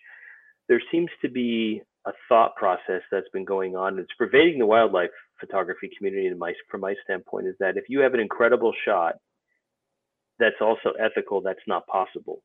[0.69, 3.99] There seems to be a thought process that's been going on.
[3.99, 8.00] It's pervading the wildlife photography community, and my, from my standpoint, is that if you
[8.00, 9.15] have an incredible shot
[10.39, 12.43] that's also ethical, that's not possible.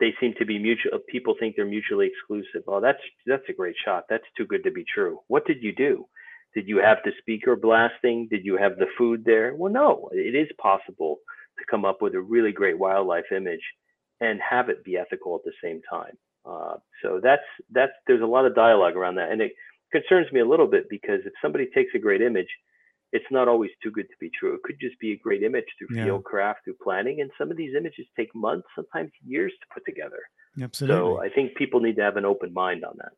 [0.00, 2.64] They seem to be mutual people think they're mutually exclusive.
[2.66, 4.04] Oh that's that's a great shot.
[4.08, 5.20] That's too good to be true.
[5.28, 6.06] What did you do?
[6.54, 8.26] Did you have the speaker blasting?
[8.28, 9.54] Did you have the food there?
[9.54, 11.18] Well no it is possible
[11.58, 13.62] to come up with a really great wildlife image
[14.20, 16.18] and have it be ethical at the same time.
[16.44, 19.30] Uh, so that's that's there's a lot of dialogue around that.
[19.30, 19.52] And it
[19.94, 22.48] concerns me a little bit because if somebody takes a great image
[23.14, 24.54] it's not always too good to be true.
[24.54, 26.04] It could just be a great image through yeah.
[26.04, 29.84] field craft, through planning, and some of these images take months, sometimes years to put
[29.86, 30.18] together.
[30.60, 30.96] Absolutely.
[30.96, 33.12] So I think people need to have an open mind on that.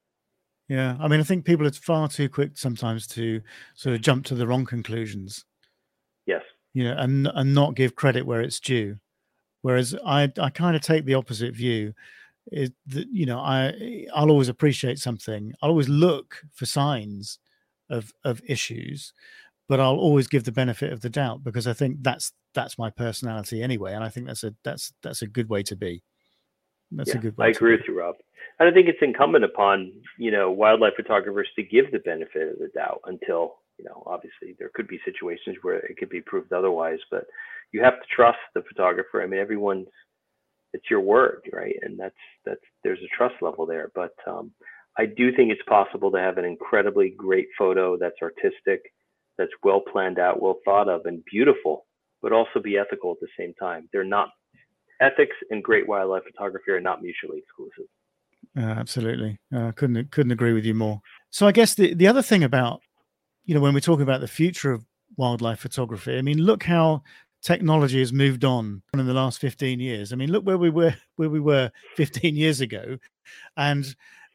[0.69, 3.41] Yeah, I mean, I think people are far too quick sometimes to
[3.75, 5.47] sort of jump to the wrong conclusions.
[6.27, 6.43] Yes.
[6.75, 8.99] You know, and and not give credit where it's due.
[9.63, 11.95] Whereas I I kind of take the opposite view.
[12.53, 15.53] Is that you know I I'll always appreciate something.
[15.63, 17.39] I'll always look for signs
[17.91, 19.13] of of issues
[19.69, 22.91] but I'll always give the benefit of the doubt because I think that's that's my
[22.91, 26.03] personality anyway, and I think that's a that's that's a good way to be.
[26.91, 27.37] That's yeah, a good.
[27.37, 28.17] Way, I agree with you, Rob.
[28.59, 32.59] And I think it's incumbent upon you know wildlife photographers to give the benefit of
[32.59, 36.53] the doubt until you know obviously there could be situations where it could be proved
[36.53, 37.25] otherwise, but
[37.73, 39.23] you have to trust the photographer.
[39.23, 39.89] I mean, everyone's
[40.77, 41.75] it's your word, right?
[41.83, 44.53] And that's that's there's a trust level there, but um,
[44.99, 48.83] I do think it's possible to have an incredibly great photo that's artistic
[49.39, 51.87] that's well planned out, well thought of, and beautiful,
[52.23, 53.89] but also be ethical at the same time.
[53.93, 54.29] They're not
[55.01, 57.91] ethics and great wildlife photography are not mutually exclusive.
[58.57, 61.01] Uh, absolutely, uh, couldn't couldn't agree with you more.
[61.31, 62.81] So I guess the the other thing about
[63.45, 64.85] you know when we're talking about the future of
[65.17, 67.03] wildlife photography, I mean, look how
[67.47, 70.13] technology has moved on in the last 15 years.
[70.13, 72.99] I mean, look where we were where we were 15 years ago,
[73.57, 73.87] and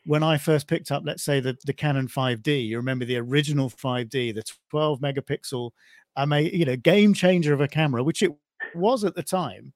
[0.05, 3.69] when I first picked up, let's say the, the Canon 5D, you remember the original
[3.69, 5.71] 5D, the 12 megapixel,
[6.15, 8.31] I may, you know, game changer of a camera, which it
[8.73, 9.73] was at the time.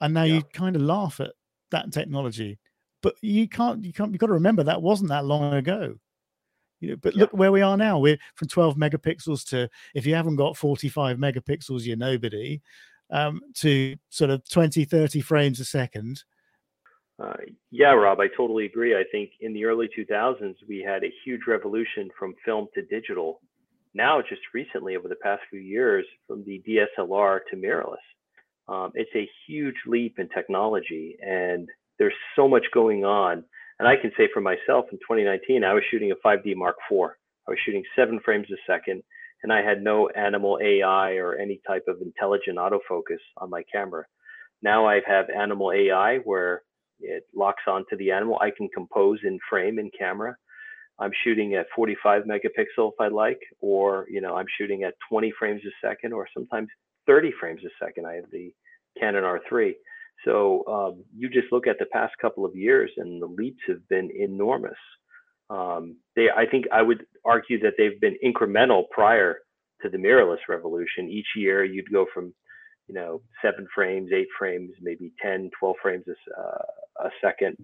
[0.00, 0.36] And now yeah.
[0.36, 1.32] you kind of laugh at
[1.70, 2.58] that technology,
[3.02, 5.96] but you can't, you can't, you've got to remember that wasn't that long ago.
[6.80, 7.20] You know, but yeah.
[7.20, 7.98] look where we are now.
[7.98, 12.60] We're from 12 megapixels to if you haven't got 45 megapixels, you're nobody.
[13.10, 16.24] Um, to sort of 20, 30 frames a second
[17.20, 17.32] uh,
[17.70, 18.94] yeah, Rob, I totally agree.
[18.94, 23.40] I think in the early 2000s, we had a huge revolution from film to digital.
[23.92, 27.96] Now, just recently, over the past few years, from the DSLR to mirrorless,
[28.68, 33.42] um, it's a huge leap in technology, and there's so much going on.
[33.78, 37.10] And I can say for myself, in 2019, I was shooting a 5D Mark IV.
[37.46, 39.02] I was shooting seven frames a second,
[39.42, 44.04] and I had no animal AI or any type of intelligent autofocus on my camera.
[44.62, 46.62] Now I have animal AI where
[47.00, 48.38] it locks onto the animal.
[48.40, 50.36] I can compose in frame in camera.
[50.98, 55.32] I'm shooting at 45 megapixel if I like, or you know I'm shooting at 20
[55.38, 56.68] frames a second, or sometimes
[57.06, 58.06] 30 frames a second.
[58.06, 58.52] I have the
[58.98, 59.74] Canon R3.
[60.24, 63.86] So um, you just look at the past couple of years, and the leaps have
[63.88, 64.78] been enormous.
[65.50, 69.38] Um, they, I think, I would argue that they've been incremental prior
[69.82, 71.08] to the mirrorless revolution.
[71.08, 72.34] Each year, you'd go from,
[72.88, 77.56] you know, seven frames, eight frames, maybe 10, 12 frames a, uh, a second.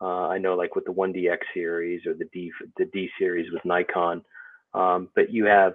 [0.00, 3.64] Uh, I know, like with the 1DX series or the D the D series with
[3.64, 4.22] Nikon,
[4.72, 5.74] um, but you have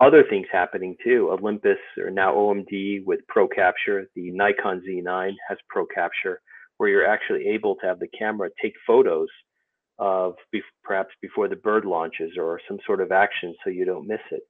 [0.00, 1.30] other things happening too.
[1.30, 4.08] Olympus or now OMD with Pro Capture.
[4.14, 6.40] The Nikon Z9 has Pro Capture,
[6.78, 9.28] where you're actually able to have the camera take photos
[9.98, 14.08] of be- perhaps before the bird launches or some sort of action so you don't
[14.08, 14.40] miss it.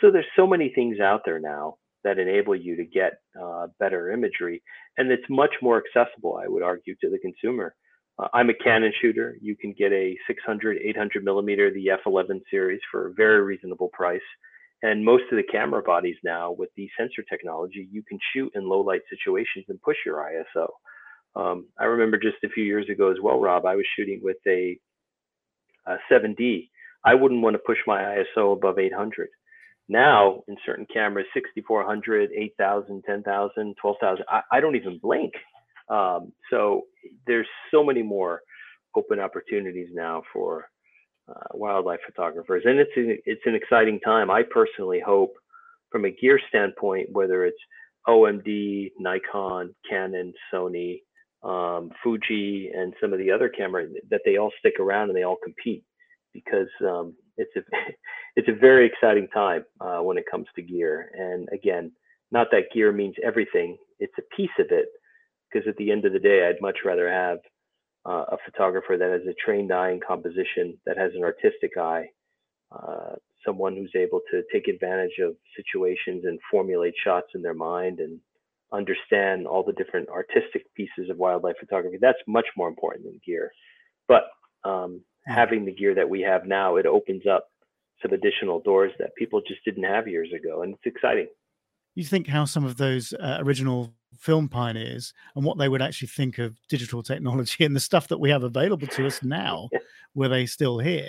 [0.00, 4.12] So there's so many things out there now that enable you to get uh, better
[4.12, 4.62] imagery,
[4.96, 7.74] and it's much more accessible, I would argue, to the consumer.
[8.18, 9.36] Uh, I'm a Canon shooter.
[9.42, 14.20] You can get a 600, 800 millimeter, the F11 series for a very reasonable price.
[14.82, 18.68] And most of the camera bodies now with the sensor technology, you can shoot in
[18.68, 20.68] low light situations and push your ISO.
[21.36, 24.38] Um, I remember just a few years ago as well, Rob, I was shooting with
[24.46, 24.78] a,
[25.86, 26.70] a 7D.
[27.04, 29.28] I wouldn't want to push my ISO above 800.
[29.88, 35.32] Now, in certain cameras, 6400, 8000, 10,000, 12,000, I, I don't even blink.
[35.88, 36.82] Um, so
[37.26, 38.40] there's so many more
[38.96, 40.68] open opportunities now for
[41.30, 44.30] uh, wildlife photographers, and it's an, it's an exciting time.
[44.30, 45.34] I personally hope,
[45.90, 47.58] from a gear standpoint, whether it's
[48.08, 51.02] OMD, Nikon, Canon, Sony,
[51.42, 55.22] um, Fuji, and some of the other cameras, that they all stick around and they
[55.22, 55.84] all compete,
[56.32, 57.60] because um, it's a
[58.36, 61.10] it's a very exciting time uh, when it comes to gear.
[61.14, 61.92] And again,
[62.30, 64.86] not that gear means everything; it's a piece of it.
[65.52, 67.38] Because at the end of the day, I'd much rather have
[68.06, 72.06] uh, a photographer that has a trained eye in composition, that has an artistic eye,
[72.72, 78.00] uh, someone who's able to take advantage of situations and formulate shots in their mind
[78.00, 78.20] and
[78.72, 81.98] understand all the different artistic pieces of wildlife photography.
[82.00, 83.50] That's much more important than gear.
[84.08, 84.24] But
[84.64, 85.32] um, hmm.
[85.32, 87.48] having the gear that we have now, it opens up
[88.02, 91.28] some additional doors that people just didn't have years ago, and it's exciting.
[91.94, 96.08] You think how some of those uh, original film pioneers and what they would actually
[96.08, 99.68] think of digital technology and the stuff that we have available to us now
[100.14, 101.08] were they still here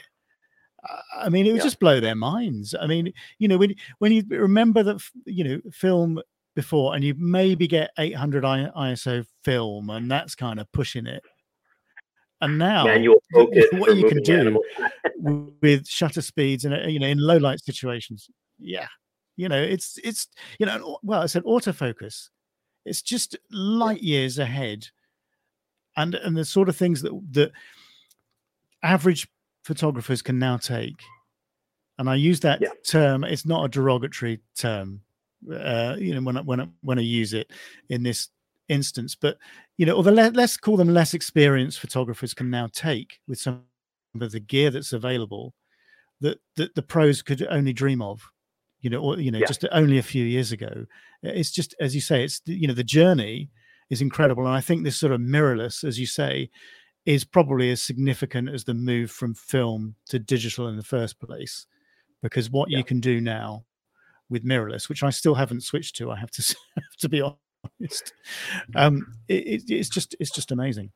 [1.15, 1.63] i mean it would yeah.
[1.63, 2.73] just blow their minds.
[2.79, 6.21] I mean you know when when you remember that you know film
[6.55, 11.23] before and you maybe get 800 iso film and that's kind of pushing it.
[12.41, 12.85] And now
[13.33, 14.61] what you can do
[15.61, 18.29] with shutter speeds and uh, you know in low light situations.
[18.57, 18.87] Yeah.
[19.37, 20.27] You know it's it's
[20.59, 22.29] you know well i said autofocus
[22.85, 24.87] it's just light years ahead,
[25.95, 27.51] and and the sort of things that that
[28.83, 29.27] average
[29.63, 31.01] photographers can now take.
[31.97, 32.69] And I use that yeah.
[32.87, 33.23] term.
[33.23, 35.01] It's not a derogatory term,
[35.53, 37.51] uh, you know, when I, when I, when I use it
[37.89, 38.29] in this
[38.69, 39.15] instance.
[39.15, 39.37] But
[39.77, 43.39] you know, or the le- let's call them less experienced photographers can now take with
[43.39, 43.63] some
[44.19, 45.53] of the gear that's available
[46.21, 48.21] that that the pros could only dream of
[48.81, 49.47] you know, or, you know, yeah.
[49.47, 50.85] just only a few years ago.
[51.23, 53.49] It's just, as you say, it's, you know, the journey
[53.89, 54.45] is incredible.
[54.45, 56.49] And I think this sort of mirrorless, as you say,
[57.05, 61.65] is probably as significant as the move from film to digital in the first place,
[62.21, 62.79] because what yeah.
[62.79, 63.65] you can do now
[64.29, 66.55] with mirrorless, which I still haven't switched to, I have to
[66.99, 68.13] to be honest,
[68.75, 70.91] um, it, it's just it's just amazing.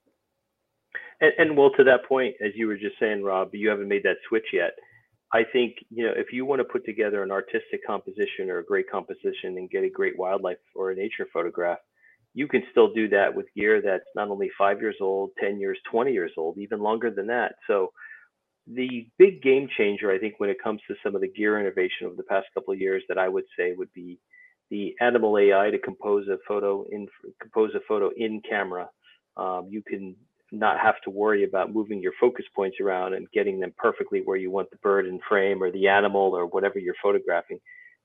[1.22, 4.04] And, and well, to that point, as you were just saying, Rob, you haven't made
[4.04, 4.72] that switch yet.
[5.34, 8.66] I think you know if you want to put together an artistic composition or a
[8.66, 11.80] great composition and get a great wildlife or a nature photograph,
[12.34, 15.80] you can still do that with gear that's not only five years old, 10 years,
[15.90, 17.56] 20 years old, even longer than that.
[17.66, 17.92] So
[18.68, 22.08] the big game changer, I think, when it comes to some of the gear innovation
[22.08, 24.20] over the past couple of years that I would say would be
[24.70, 27.08] the animal AI to compose a photo in
[27.42, 28.90] compose a photo in camera.
[29.38, 30.16] Um, you can
[30.60, 34.38] not have to worry about moving your focus points around and getting them perfectly where
[34.38, 37.60] you want the bird in frame or the animal or whatever you're photographing.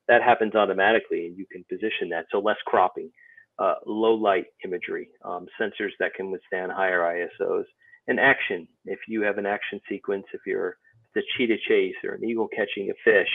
[0.07, 2.25] That happens automatically and you can position that.
[2.31, 3.11] So less cropping,
[3.59, 7.65] uh, low light imagery, um, sensors that can withstand higher ISOs,
[8.07, 8.67] and action.
[8.85, 10.77] If you have an action sequence, if you're
[11.15, 13.29] the cheetah chase or an eagle catching a fish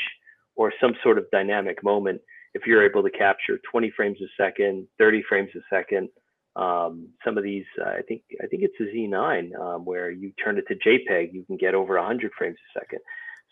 [0.56, 2.20] or some sort of dynamic moment,
[2.54, 6.08] if you're able to capture 20 frames a second, 30 frames a second,
[6.56, 10.32] um, some of these, uh, I think, I think it's a Z9 um, where you
[10.42, 13.00] turn it to JPEG, you can get over 100 frames a second.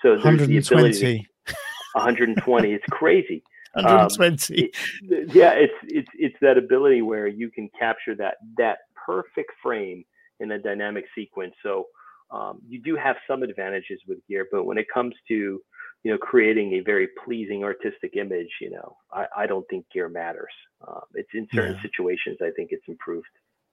[0.02, 1.28] So there's the ability.
[1.46, 1.54] To,
[1.92, 2.72] 120.
[2.74, 3.42] it's crazy.
[3.74, 4.72] 120.
[5.06, 10.04] Um, yeah, it's it's it's that ability where you can capture that that perfect frame
[10.38, 11.54] in a dynamic sequence.
[11.60, 11.86] So
[12.30, 15.60] um, you do have some advantages with gear, but when it comes to
[16.04, 20.08] you know creating a very pleasing artistic image, you know, I, I don't think gear
[20.08, 20.52] matters.
[20.86, 21.82] Um, it's in certain yeah.
[21.82, 23.26] situations I think it's improved.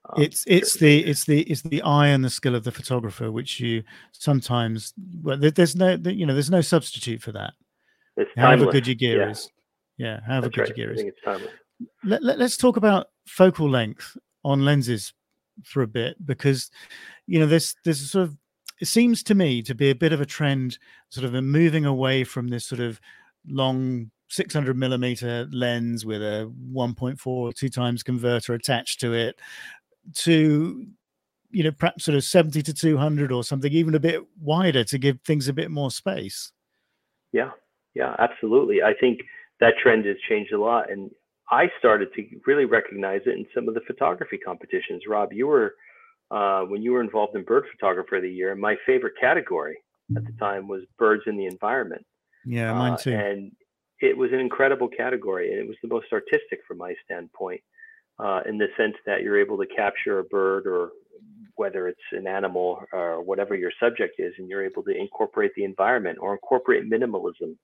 [0.10, 3.32] Um, it's it's the it's the it's the eye and the skill of the photographer,
[3.32, 7.54] which you sometimes well, there's no you know there's no substitute for that.
[8.17, 9.30] It's however good your gear yeah.
[9.30, 9.50] is.
[9.98, 10.78] Yeah, however That's good right.
[10.78, 11.02] your gear is.
[11.02, 11.52] it's timeless.
[12.04, 15.13] Let, let, let's talk about focal length on lenses
[15.63, 16.72] for a bit because
[17.28, 18.38] you know there's there's a sort of
[18.82, 21.86] it seems to me to be a bit of a trend sort of uh, moving
[21.86, 23.00] away from this sort of
[23.48, 29.39] long 600 millimeter lens with a 1.4 two times converter attached to it
[30.15, 30.88] to
[31.52, 34.98] you know perhaps sort of 70 to 200 or something even a bit wider to
[34.98, 36.52] give things a bit more space.
[37.32, 37.52] Yeah.
[37.94, 38.82] Yeah absolutely.
[38.82, 39.20] I think
[39.60, 41.12] that trend has changed a lot and
[41.52, 45.04] i started to really recognize it in some of the photography competitions.
[45.08, 45.76] Rob you were
[46.32, 49.78] uh, when you were involved in bird photographer of the year my favorite category
[50.15, 52.06] at the time was birds in the environment.
[52.46, 53.15] Yeah mine too.
[53.15, 53.52] uh, and
[54.02, 57.62] it was an incredible category and it was the most artistic from my standpoint
[58.20, 60.91] uh, in the sense that you're able to capture a bird or
[61.56, 65.63] whether it's an animal or whatever your subject is, and you're able to incorporate the
[65.63, 67.56] environment or incorporate minimalism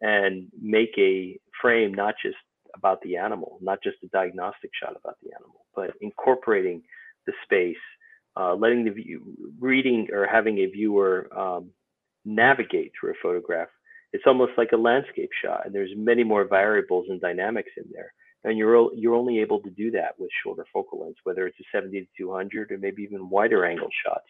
[0.00, 2.36] and make a frame not just
[2.76, 6.82] about the animal, not just a diagnostic shot about the animal, but incorporating
[7.26, 7.76] the space,
[8.38, 9.22] uh, letting the view,
[9.60, 11.70] reading or having a viewer um,
[12.24, 13.68] navigate through a photograph.
[14.12, 18.12] It's almost like a landscape shot, and there's many more variables and dynamics in there
[18.44, 21.64] and you're you're only able to do that with shorter focal lengths, whether it's a
[21.72, 24.26] 70 to 200 or maybe even wider angle shots,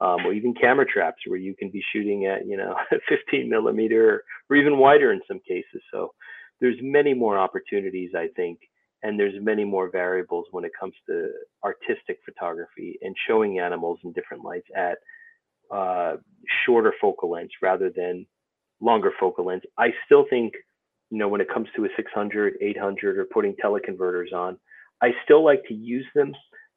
[0.00, 2.76] um, or even camera traps where you can be shooting at you know
[3.08, 5.82] 15 millimeter or even wider in some cases.
[5.92, 6.12] So
[6.60, 8.58] there's many more opportunities, I think,
[9.02, 11.30] and there's many more variables when it comes to
[11.64, 14.98] artistic photography and showing animals in different lights at
[15.74, 16.16] uh,
[16.64, 18.26] shorter focal lengths rather than
[18.80, 19.66] longer focal lengths.
[19.76, 20.54] I still think
[21.10, 24.58] you know, when it comes to a 600, 800, or putting teleconverters on,
[25.00, 26.34] I still like to use them,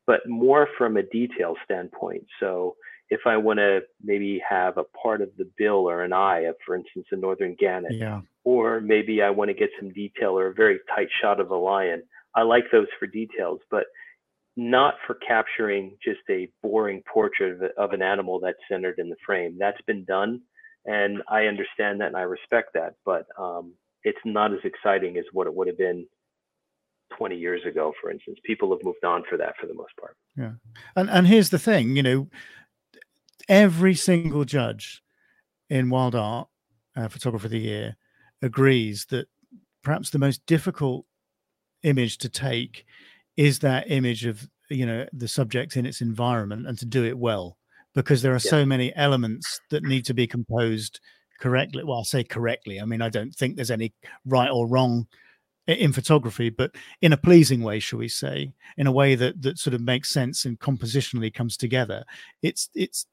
[0.08, 2.26] but more from a detail standpoint.
[2.40, 2.76] So
[3.10, 6.56] if I want to maybe have a part of the bill or an eye of,
[6.66, 8.22] for instance, a northern gannet, yeah.
[8.44, 11.56] Or maybe I want to get some detail or a very tight shot of a
[11.56, 12.04] lion,
[12.36, 13.84] I like those for details, but
[14.58, 19.16] not for capturing just a boring portrait of, of an animal that's centered in the
[19.26, 19.58] frame.
[19.60, 20.42] That's been done,
[20.86, 22.96] and I understand that and I respect that.
[23.06, 23.74] But um,
[24.04, 26.06] it's not as exciting as what it would have been
[27.18, 30.16] 20 years ago for instance people have moved on for that for the most part
[30.38, 30.52] yeah
[30.96, 32.30] and and here's the thing you know
[33.50, 35.04] every single judge
[35.70, 36.48] in WildArt
[36.96, 37.98] uh, photographer of the year
[38.42, 39.28] agrees that
[39.84, 41.06] perhaps the most difficult
[41.84, 42.86] image to take
[43.38, 47.18] is that image of you know the subject in its environment and to do it
[47.18, 47.58] well
[47.94, 48.50] because there are yeah.
[48.50, 51.00] so many elements that need to be composed
[51.40, 51.84] correctly.
[51.84, 52.80] Well, I say correctly.
[52.80, 53.94] I mean, I don't think there's any
[54.26, 55.08] right or wrong
[55.68, 59.60] in photography, but in a pleasing way, shall we say, in a way that that
[59.60, 62.04] sort of makes sense and compositionally comes together.
[62.42, 63.06] It's it's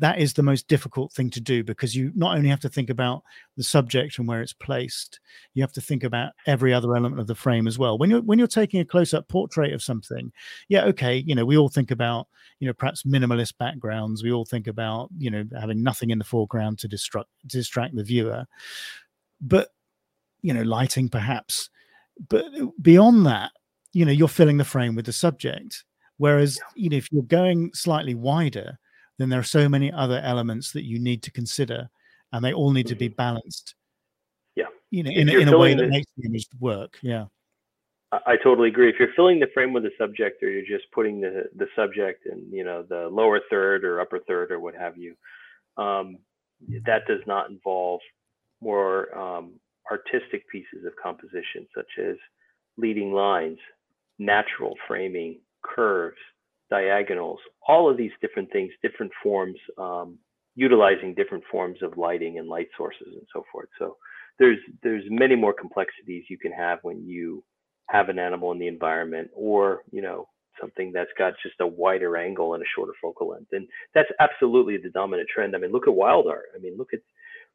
[0.00, 2.90] that is the most difficult thing to do because you not only have to think
[2.90, 3.22] about
[3.56, 5.20] the subject and where it's placed
[5.54, 7.96] you have to think about every other element of the frame as well.
[7.96, 10.32] When you're when you're taking a close-up portrait of something
[10.68, 12.28] yeah okay you know we all think about
[12.60, 14.22] you know perhaps minimalist backgrounds.
[14.22, 18.04] We all think about you know having nothing in the foreground to distract distract the
[18.04, 18.46] viewer.
[19.40, 19.68] But
[20.42, 21.70] you know lighting perhaps.
[22.28, 22.44] But
[22.80, 23.52] beyond that
[23.92, 25.84] you know you're filling the frame with the subject.
[26.16, 28.78] Whereas you know if you're going slightly wider
[29.18, 31.88] then there are so many other elements that you need to consider
[32.32, 33.16] and they all need to be mm-hmm.
[33.16, 33.74] balanced
[34.56, 37.24] yeah you know in, in a way that the, makes the image work yeah
[38.26, 38.88] I totally agree.
[38.88, 42.26] If you're filling the frame with a subject, or you're just putting the the subject
[42.26, 45.16] in, you know, the lower third or upper third or what have you,
[45.76, 46.18] um,
[46.86, 48.00] that does not involve
[48.60, 49.54] more um,
[49.90, 52.16] artistic pieces of composition, such as
[52.76, 53.58] leading lines,
[54.18, 56.16] natural framing, curves,
[56.70, 57.38] diagonals,
[57.68, 60.18] all of these different things, different forms, um,
[60.54, 63.68] utilizing different forms of lighting and light sources and so forth.
[63.78, 63.96] So
[64.38, 67.44] there's there's many more complexities you can have when you
[67.90, 70.28] have an animal in the environment or you know
[70.60, 73.52] something that's got just a wider angle and a shorter focal length.
[73.52, 75.54] And that's absolutely the dominant trend.
[75.54, 76.54] I mean look at WildArt.
[76.54, 77.00] I mean look at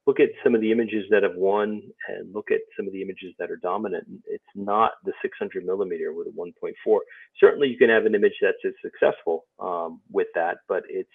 [0.10, 3.02] look at some of the images that have won and look at some of the
[3.04, 4.08] images that are dominant.
[4.26, 6.98] It's not the 600 millimeter with a 1.4.
[7.40, 11.10] Certainly, you can have an image that's as successful um, with that, but it's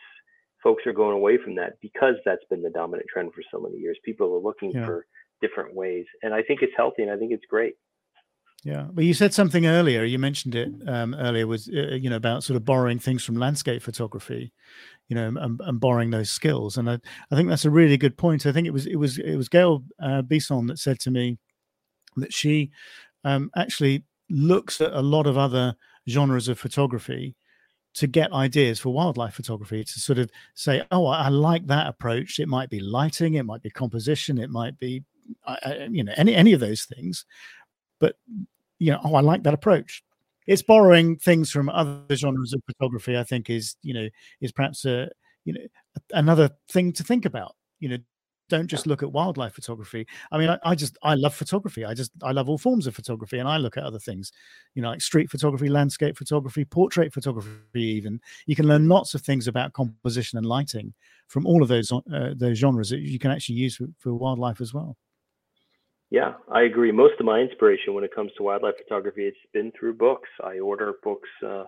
[0.63, 3.79] folks are going away from that because that's been the dominant trend for so many
[3.79, 3.99] years.
[4.05, 4.87] People are looking yeah.
[4.87, 5.07] for
[5.43, 6.07] different ways.
[6.23, 7.75] And I think it's healthy and I think it's great.
[8.65, 10.05] Yeah, but you said something earlier.
[10.05, 11.47] You mentioned it um, earlier.
[11.47, 14.53] Was uh, you know about sort of borrowing things from landscape photography,
[15.09, 16.79] you know, and, and, borrowing those skills.
[16.79, 16.99] And I,
[17.31, 18.47] I think that's a really good point.
[18.47, 21.37] I think it was it was it was Gail uh, Bisson that said to me
[22.17, 22.71] that she
[23.25, 25.75] um, actually looks at a lot of other
[26.09, 27.37] genres of photography
[27.93, 31.87] to get ideas for wildlife photography to sort of say, oh, I, I like that
[31.87, 32.41] approach.
[32.41, 35.05] It might be lighting, it might be composition, it might be,
[35.91, 37.27] you know, any any of those things.
[38.01, 38.17] But
[38.85, 40.03] you know, oh, I like that approach.
[40.47, 43.17] It's borrowing things from other genres of photography.
[43.17, 44.09] I think is you know
[44.43, 45.09] is perhaps a
[45.47, 45.61] you know
[46.13, 47.57] another thing to think about.
[47.81, 47.97] You know,
[48.51, 50.07] don't just look at wildlife photography.
[50.31, 51.87] I mean, I, I, just I love photography.
[51.87, 54.33] I just I love all forms of photography, and I look at other things,
[54.75, 57.59] you know, like street photography, landscape photography, portrait photography.
[57.75, 60.93] Even you can learn lots of things about composition and lighting
[61.29, 64.61] from all of those uh, those genres that you can actually use for, for wildlife
[64.61, 64.95] as well.
[66.15, 66.93] Yeah, I agree.
[66.93, 70.29] Most of my inspiration when it comes to wildlife photography, it's been through books.
[70.45, 71.29] I order books.
[71.45, 71.65] Uh,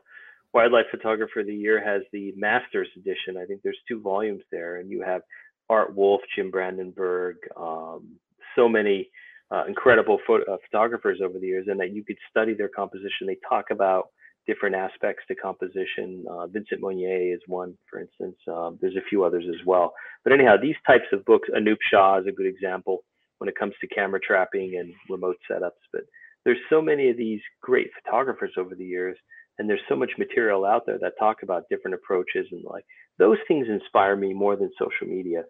[0.54, 3.36] Wildlife Photographer of the Year has the Masters Edition.
[3.42, 5.22] I think there's two volumes there, and you have
[5.68, 8.06] Art Wolfe, Jim Brandenburg, um,
[8.54, 9.10] so many
[9.50, 13.26] uh, incredible uh, photographers over the years, and that you could study their composition.
[13.26, 14.10] They talk about
[14.46, 16.24] different aspects to composition.
[16.30, 18.36] Uh, Vincent Munier is one, for instance.
[18.46, 19.92] Um, there's a few others as well.
[20.22, 23.02] But anyhow, these types of books, Anup Shah is a good example
[23.38, 25.82] when it comes to camera trapping and remote setups.
[25.92, 26.02] But
[26.44, 29.16] there's so many of these great photographers over the years,
[29.58, 32.84] and there's so much material out there that talk about different approaches and like
[33.18, 35.42] those things inspire me more than social media.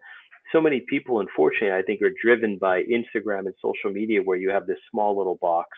[0.51, 4.49] So many people, unfortunately, I think are driven by Instagram and social media where you
[4.49, 5.69] have this small little box.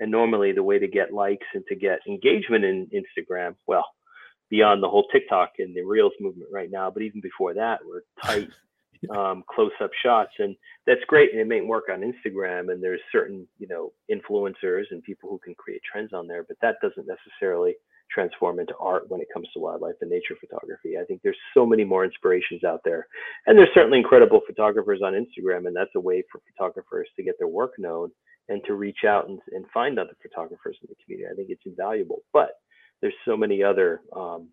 [0.00, 3.84] And normally the way to get likes and to get engagement in Instagram, well,
[4.50, 8.02] beyond the whole TikTok and the Reels movement right now, but even before that, we're
[8.22, 8.48] tight
[9.16, 11.32] um, close-up shots, and that's great.
[11.32, 15.38] And it may work on Instagram, and there's certain you know influencers and people who
[15.38, 17.74] can create trends on there, but that doesn't necessarily
[18.10, 20.98] transform into art when it comes to wildlife and nature photography.
[21.00, 23.06] I think there's so many more inspirations out there,
[23.46, 27.36] and there's certainly incredible photographers on Instagram, and that's a way for photographers to get
[27.38, 28.10] their work known
[28.48, 31.32] and to reach out and, and find other photographers in the community.
[31.32, 32.50] I think it's invaluable, but
[33.00, 34.48] there's so many other um,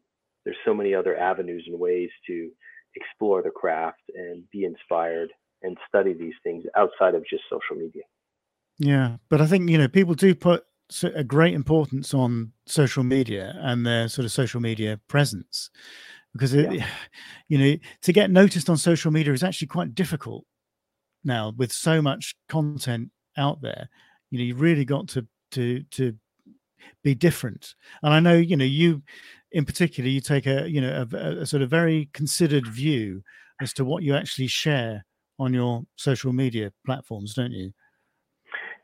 [0.45, 2.49] there's so many other avenues and ways to
[2.95, 5.29] explore the craft and be inspired
[5.61, 8.03] and study these things outside of just social media.
[8.77, 10.63] Yeah, but I think you know people do put
[11.03, 15.69] a great importance on social media and their sort of social media presence
[16.33, 16.87] because it, yeah.
[17.47, 20.45] you know to get noticed on social media is actually quite difficult
[21.23, 23.89] now with so much content out there.
[24.31, 26.15] You know, you really got to to to
[27.03, 27.75] be different.
[28.03, 29.03] And I know you know you
[29.51, 33.23] in particular, you take a you know a, a, sort of very considered view
[33.61, 35.05] as to what you actually share
[35.37, 37.71] on your social media platforms, don't you?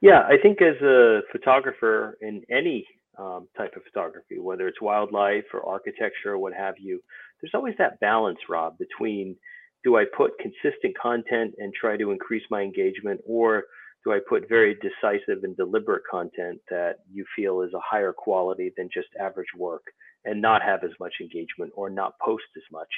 [0.01, 2.85] Yeah, I think as a photographer in any
[3.17, 7.01] um, type of photography, whether it's wildlife or architecture or what have you,
[7.41, 9.35] there's always that balance, Rob, between
[9.83, 13.65] do I put consistent content and try to increase my engagement, or
[14.03, 18.71] do I put very decisive and deliberate content that you feel is a higher quality
[18.75, 19.83] than just average work?
[20.25, 22.89] And not have as much engagement or not post as much.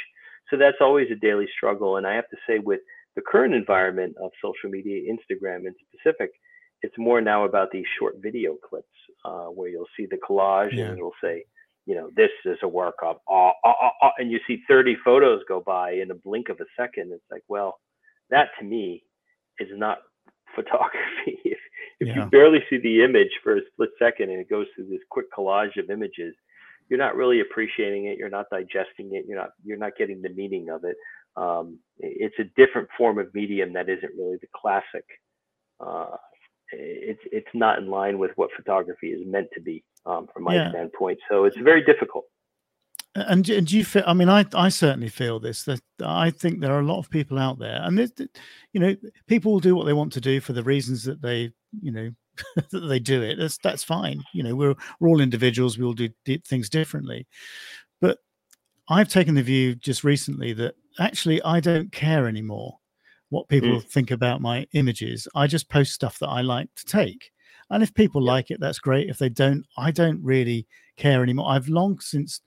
[0.50, 1.98] So that's always a daily struggle.
[1.98, 2.80] And I have to say, with
[3.16, 6.32] the current environment of social media, Instagram in specific,
[6.82, 8.88] it's more now about these short video clips
[9.26, 10.86] uh, where you'll see the collage yeah.
[10.86, 11.44] and it'll say,
[11.86, 15.42] you know, this is a work of, uh, uh, uh, and you see 30 photos
[15.48, 17.12] go by in a blink of a second.
[17.14, 17.80] It's like, well,
[18.30, 19.04] that to me
[19.60, 20.00] is not
[20.56, 21.40] photography.
[21.44, 21.58] if
[22.00, 22.24] if yeah.
[22.24, 25.26] you barely see the image for a split second and it goes through this quick
[25.36, 26.36] collage of images,
[26.90, 30.30] you're not really appreciating it you're not digesting it you're not you're not getting the
[30.30, 30.96] meaning of it.
[31.36, 35.06] Um, it's a different form of medium that isn't really the classic
[35.80, 36.18] uh,
[36.72, 40.56] it's it's not in line with what photography is meant to be um, from my
[40.56, 40.70] yeah.
[40.70, 41.20] standpoint.
[41.30, 42.26] So it's very difficult.
[43.16, 46.60] And, and do you feel i mean i i certainly feel this that i think
[46.60, 47.98] there are a lot of people out there and
[48.74, 51.52] you know people will do what they want to do for the reasons that they
[51.82, 52.12] you know
[52.72, 53.38] that they do it.
[53.38, 54.24] That's that's fine.
[54.34, 55.78] You know, we're we're all individuals.
[55.78, 57.28] We all do, do things differently.
[58.02, 58.20] But
[58.90, 62.78] I've taken the view just recently that actually I don't care anymore
[63.30, 63.84] what people mm.
[63.84, 65.28] think about my images.
[65.36, 67.32] I just post stuff that I like to take.
[67.70, 68.32] And if people yeah.
[68.32, 69.10] like it, that's great.
[69.10, 71.50] If they don't, I don't really care anymore.
[71.50, 72.42] I've long since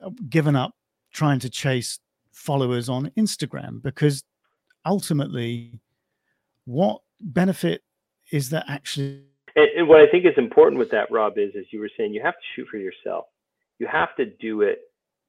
[0.00, 0.74] uh, given up
[1.12, 1.98] trying to chase
[2.32, 4.22] followers on Instagram because
[4.86, 5.80] ultimately,
[6.64, 7.82] what benefit
[8.30, 9.22] is that actually
[9.56, 12.12] and, and, what i think is important with that rob is as you were saying
[12.12, 13.26] you have to shoot for yourself
[13.78, 14.80] you have to do it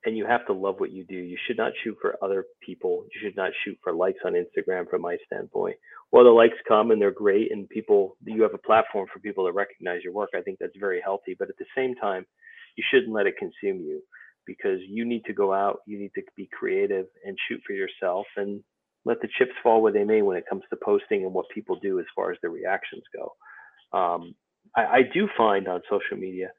[0.06, 1.16] and you have to love what you do.
[1.16, 3.06] You should not shoot for other people.
[3.14, 5.76] You should not shoot for likes on Instagram, from my standpoint.
[6.12, 9.46] well the likes come and they're great, and people, you have a platform for people
[9.46, 10.30] to recognize your work.
[10.36, 11.36] I think that's very healthy.
[11.38, 12.26] But at the same time,
[12.76, 14.02] you shouldn't let it consume you
[14.46, 18.26] because you need to go out, you need to be creative and shoot for yourself
[18.38, 18.64] and
[19.06, 21.78] let the chips fall where they may when it comes to posting and what people
[21.82, 23.98] do as far as the reactions go.
[23.98, 24.36] Um,
[24.76, 26.50] I, I, do find on social media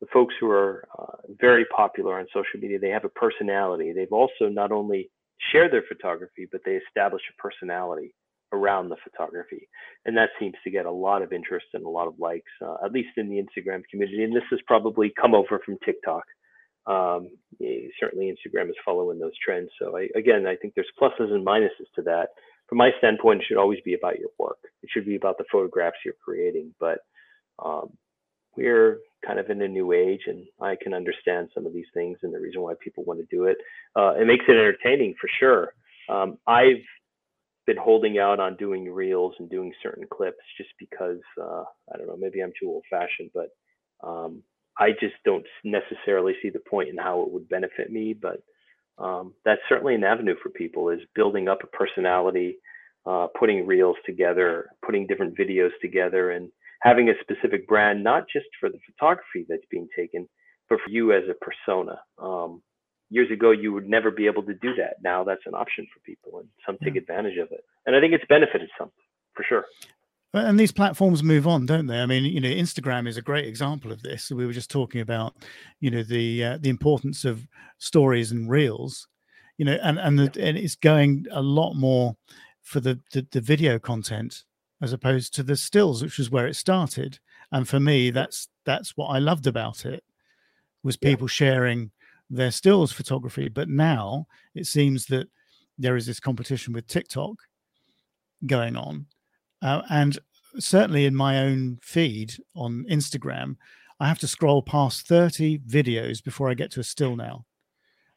[0.00, 3.92] the folks who are uh, very popular on social media, they have a personality.
[3.92, 5.10] They've also not only
[5.52, 8.14] share their photography, but they establish a personality
[8.52, 9.68] around the photography.
[10.04, 12.84] And that seems to get a lot of interest and a lot of likes, uh,
[12.84, 14.24] at least in the Instagram community.
[14.24, 16.24] And this has probably come over from TikTok.
[16.86, 17.30] Um,
[18.00, 19.70] certainly, Instagram is following those trends.
[19.78, 22.28] So, I, again, I think there's pluses and minuses to that.
[22.68, 24.58] From my standpoint, it should always be about your work.
[24.82, 26.74] It should be about the photographs you're creating.
[26.80, 26.98] But
[27.62, 27.90] um,
[28.56, 32.18] we're kind of in a new age, and I can understand some of these things
[32.22, 33.56] and the reason why people want to do it.
[33.96, 35.74] Uh, it makes it entertaining for sure.
[36.08, 36.82] Um, I've
[37.66, 42.08] been holding out on doing reels and doing certain clips just because uh, I don't
[42.08, 43.50] know, maybe I'm too old fashioned, but
[44.06, 44.42] um,
[44.78, 48.14] I just don't necessarily see the point in how it would benefit me.
[48.14, 48.42] But
[48.98, 52.58] um, that's certainly an avenue for people is building up a personality,
[53.06, 56.50] uh, putting reels together, putting different videos together, and
[56.80, 60.28] having a specific brand, not just for the photography that's being taken,
[60.68, 62.00] but for you as a persona.
[62.18, 62.62] Um,
[63.10, 64.96] years ago, you would never be able to do that.
[65.02, 67.64] Now that's an option for people, and some take advantage of it.
[67.86, 68.90] And I think it's benefited some
[69.34, 69.64] for sure.
[70.34, 72.00] And these platforms move on, don't they?
[72.00, 74.30] I mean, you know, Instagram is a great example of this.
[74.30, 75.34] We were just talking about,
[75.80, 77.46] you know, the uh, the importance of
[77.78, 79.08] stories and reels,
[79.58, 82.16] you know, and and, the, and it's going a lot more
[82.62, 84.44] for the, the the video content
[84.80, 87.18] as opposed to the stills, which was where it started.
[87.52, 90.02] And for me, that's that's what I loved about it
[90.82, 91.32] was people yeah.
[91.32, 91.90] sharing
[92.30, 93.48] their stills photography.
[93.48, 95.28] But now it seems that
[95.78, 97.34] there is this competition with TikTok
[98.46, 99.06] going on,
[99.62, 100.18] uh, and
[100.58, 103.56] certainly in my own feed on Instagram,
[104.00, 107.44] I have to scroll past thirty videos before I get to a still now.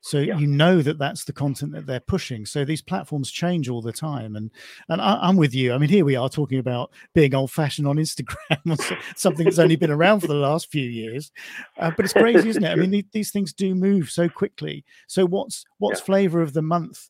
[0.05, 0.37] So yeah.
[0.37, 2.45] you know that that's the content that they're pushing.
[2.45, 4.51] So these platforms change all the time, and
[4.87, 5.73] and I, am with you.
[5.73, 9.89] I mean, here we are talking about being old-fashioned on Instagram, something that's only been
[9.89, 11.31] around for the last few years.
[11.79, 12.69] Uh, but it's crazy, isn't it?
[12.69, 14.85] I mean, these things do move so quickly.
[15.07, 16.05] So what's what's yeah.
[16.05, 17.09] flavor of the month?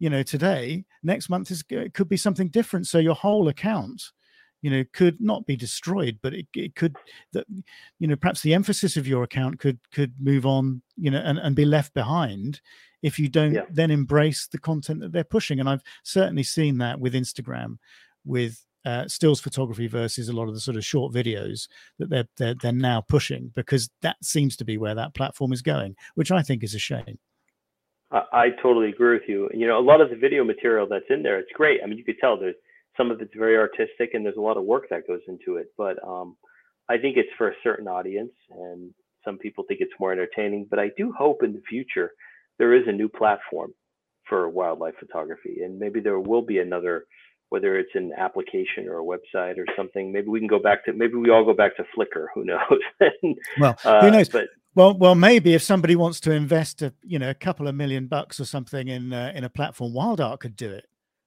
[0.00, 2.88] You know, today, next month is it could be something different.
[2.88, 4.02] So your whole account
[4.62, 6.96] you know could not be destroyed but it, it could
[7.32, 7.46] that
[7.98, 11.38] you know perhaps the emphasis of your account could could move on you know and,
[11.38, 12.60] and be left behind
[13.02, 13.64] if you don't yeah.
[13.70, 17.78] then embrace the content that they're pushing and i've certainly seen that with instagram
[18.24, 22.26] with uh, stills photography versus a lot of the sort of short videos that they're,
[22.38, 26.30] they're they're now pushing because that seems to be where that platform is going which
[26.30, 27.18] i think is a shame
[28.10, 29.48] I, I totally agree with you.
[29.54, 31.80] You know a lot of the video material that's in there it's great.
[31.82, 32.56] I mean you could tell there's
[32.96, 35.68] some of it's very artistic and there's a lot of work that goes into it
[35.78, 36.36] but um,
[36.88, 38.92] i think it's for a certain audience and
[39.24, 42.10] some people think it's more entertaining but i do hope in the future
[42.58, 43.72] there is a new platform
[44.28, 47.04] for wildlife photography and maybe there will be another
[47.48, 50.12] whether it's an application or a website or something.
[50.12, 52.60] Maybe we can go back to maybe we all go back to flickr who knows?
[53.58, 54.28] Well uh, who knows?
[54.28, 57.74] but well, well, maybe if somebody wants to invest a you know a couple of
[57.74, 60.84] million bucks or something in uh, in a platform, WildArt could do it.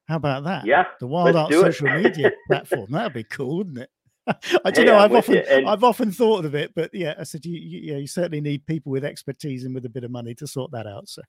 [0.07, 0.65] How about that?
[0.65, 2.91] Yeah, the WildArt social media platform.
[2.91, 3.89] That'd be cool, wouldn't it?
[4.65, 4.97] I do hey, know.
[4.97, 5.67] I've often and...
[5.67, 8.65] I've often thought of it, but yeah, I said you, you, yeah, you certainly need
[8.65, 11.09] people with expertise and with a bit of money to sort that out.
[11.09, 11.21] So.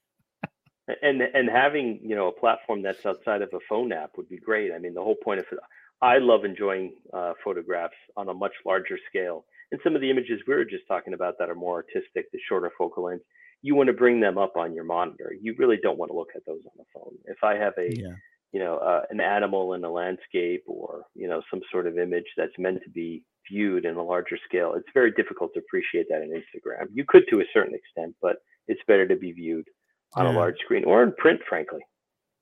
[1.02, 4.38] and and having you know a platform that's outside of a phone app would be
[4.38, 4.72] great.
[4.72, 5.58] I mean, the whole point of it.
[6.02, 9.46] I love enjoying uh, photographs on a much larger scale.
[9.74, 12.38] And some of the images we were just talking about that are more artistic, the
[12.48, 13.24] shorter focal length,
[13.60, 15.34] you want to bring them up on your monitor.
[15.42, 17.12] You really don't want to look at those on the phone.
[17.24, 18.14] If I have a yeah.
[18.52, 22.26] you know uh, an animal in a landscape or you know some sort of image
[22.36, 26.22] that's meant to be viewed in a larger scale it's very difficult to appreciate that
[26.22, 26.86] in instagram.
[26.94, 28.36] You could to a certain extent but
[28.68, 29.66] it's better to be viewed
[30.12, 30.30] on yeah.
[30.30, 31.80] a large screen or in print frankly.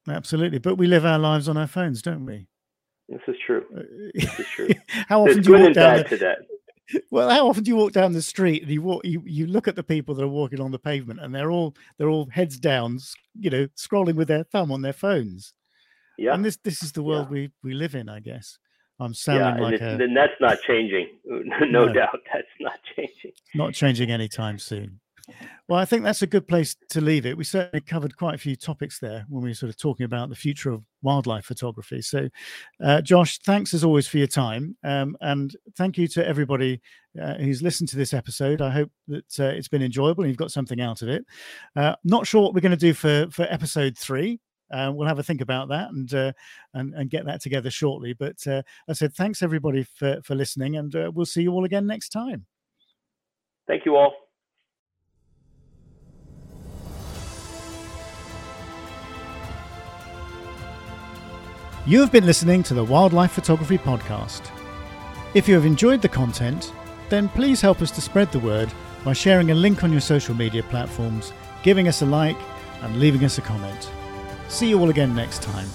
[0.07, 0.59] Absolutely.
[0.59, 2.47] But we live our lives on our phones don't we?
[3.09, 3.65] This is true.
[3.75, 3.83] Uh,
[4.15, 4.69] this is true.
[5.09, 6.37] How often There's do you walk down the,
[7.11, 9.69] well how often do you walk down the street and you walk you, you look
[9.69, 12.59] at the people that are walking on the pavement and they're all they're all heads
[12.59, 12.99] down
[13.39, 15.55] you know scrolling with their thumb on their phones
[16.19, 16.35] yeah.
[16.35, 17.33] And this this is the world yeah.
[17.33, 18.59] we we live in, I guess.
[19.01, 21.09] I'm sounding yeah, like a, then that's not changing.
[21.25, 23.33] no, no, doubt, that's not changing.
[23.55, 25.01] Not changing anytime soon.
[25.69, 27.37] Well, I think that's a good place to leave it.
[27.37, 30.29] We certainly covered quite a few topics there when we were sort of talking about
[30.29, 32.03] the future of wildlife photography.
[32.03, 32.29] So,
[32.83, 34.77] uh, Josh, thanks as always for your time.
[34.85, 36.81] Um, and thank you to everybody
[37.21, 38.61] uh, who's listened to this episode.
[38.61, 41.25] I hope that uh, it's been enjoyable and you've got something out of it.
[41.77, 44.41] Uh, not sure what we're going to do for, for episode three.
[44.73, 46.33] Uh, we'll have a think about that and uh,
[46.73, 48.15] and and get that together shortly.
[48.15, 48.63] But I
[48.93, 52.47] said thanks everybody for for listening, and we'll see you all again next time.
[53.67, 54.15] Thank you all.
[61.85, 64.53] You have been listening to the Wildlife Photography Podcast.
[65.35, 66.73] If you have enjoyed the content,
[67.09, 68.73] then please help us to spread the word
[69.05, 71.33] by sharing a link on your social media platforms,
[71.65, 72.39] giving us a like,
[72.83, 73.91] and leaving us a comment.
[74.47, 75.67] See you all again next time.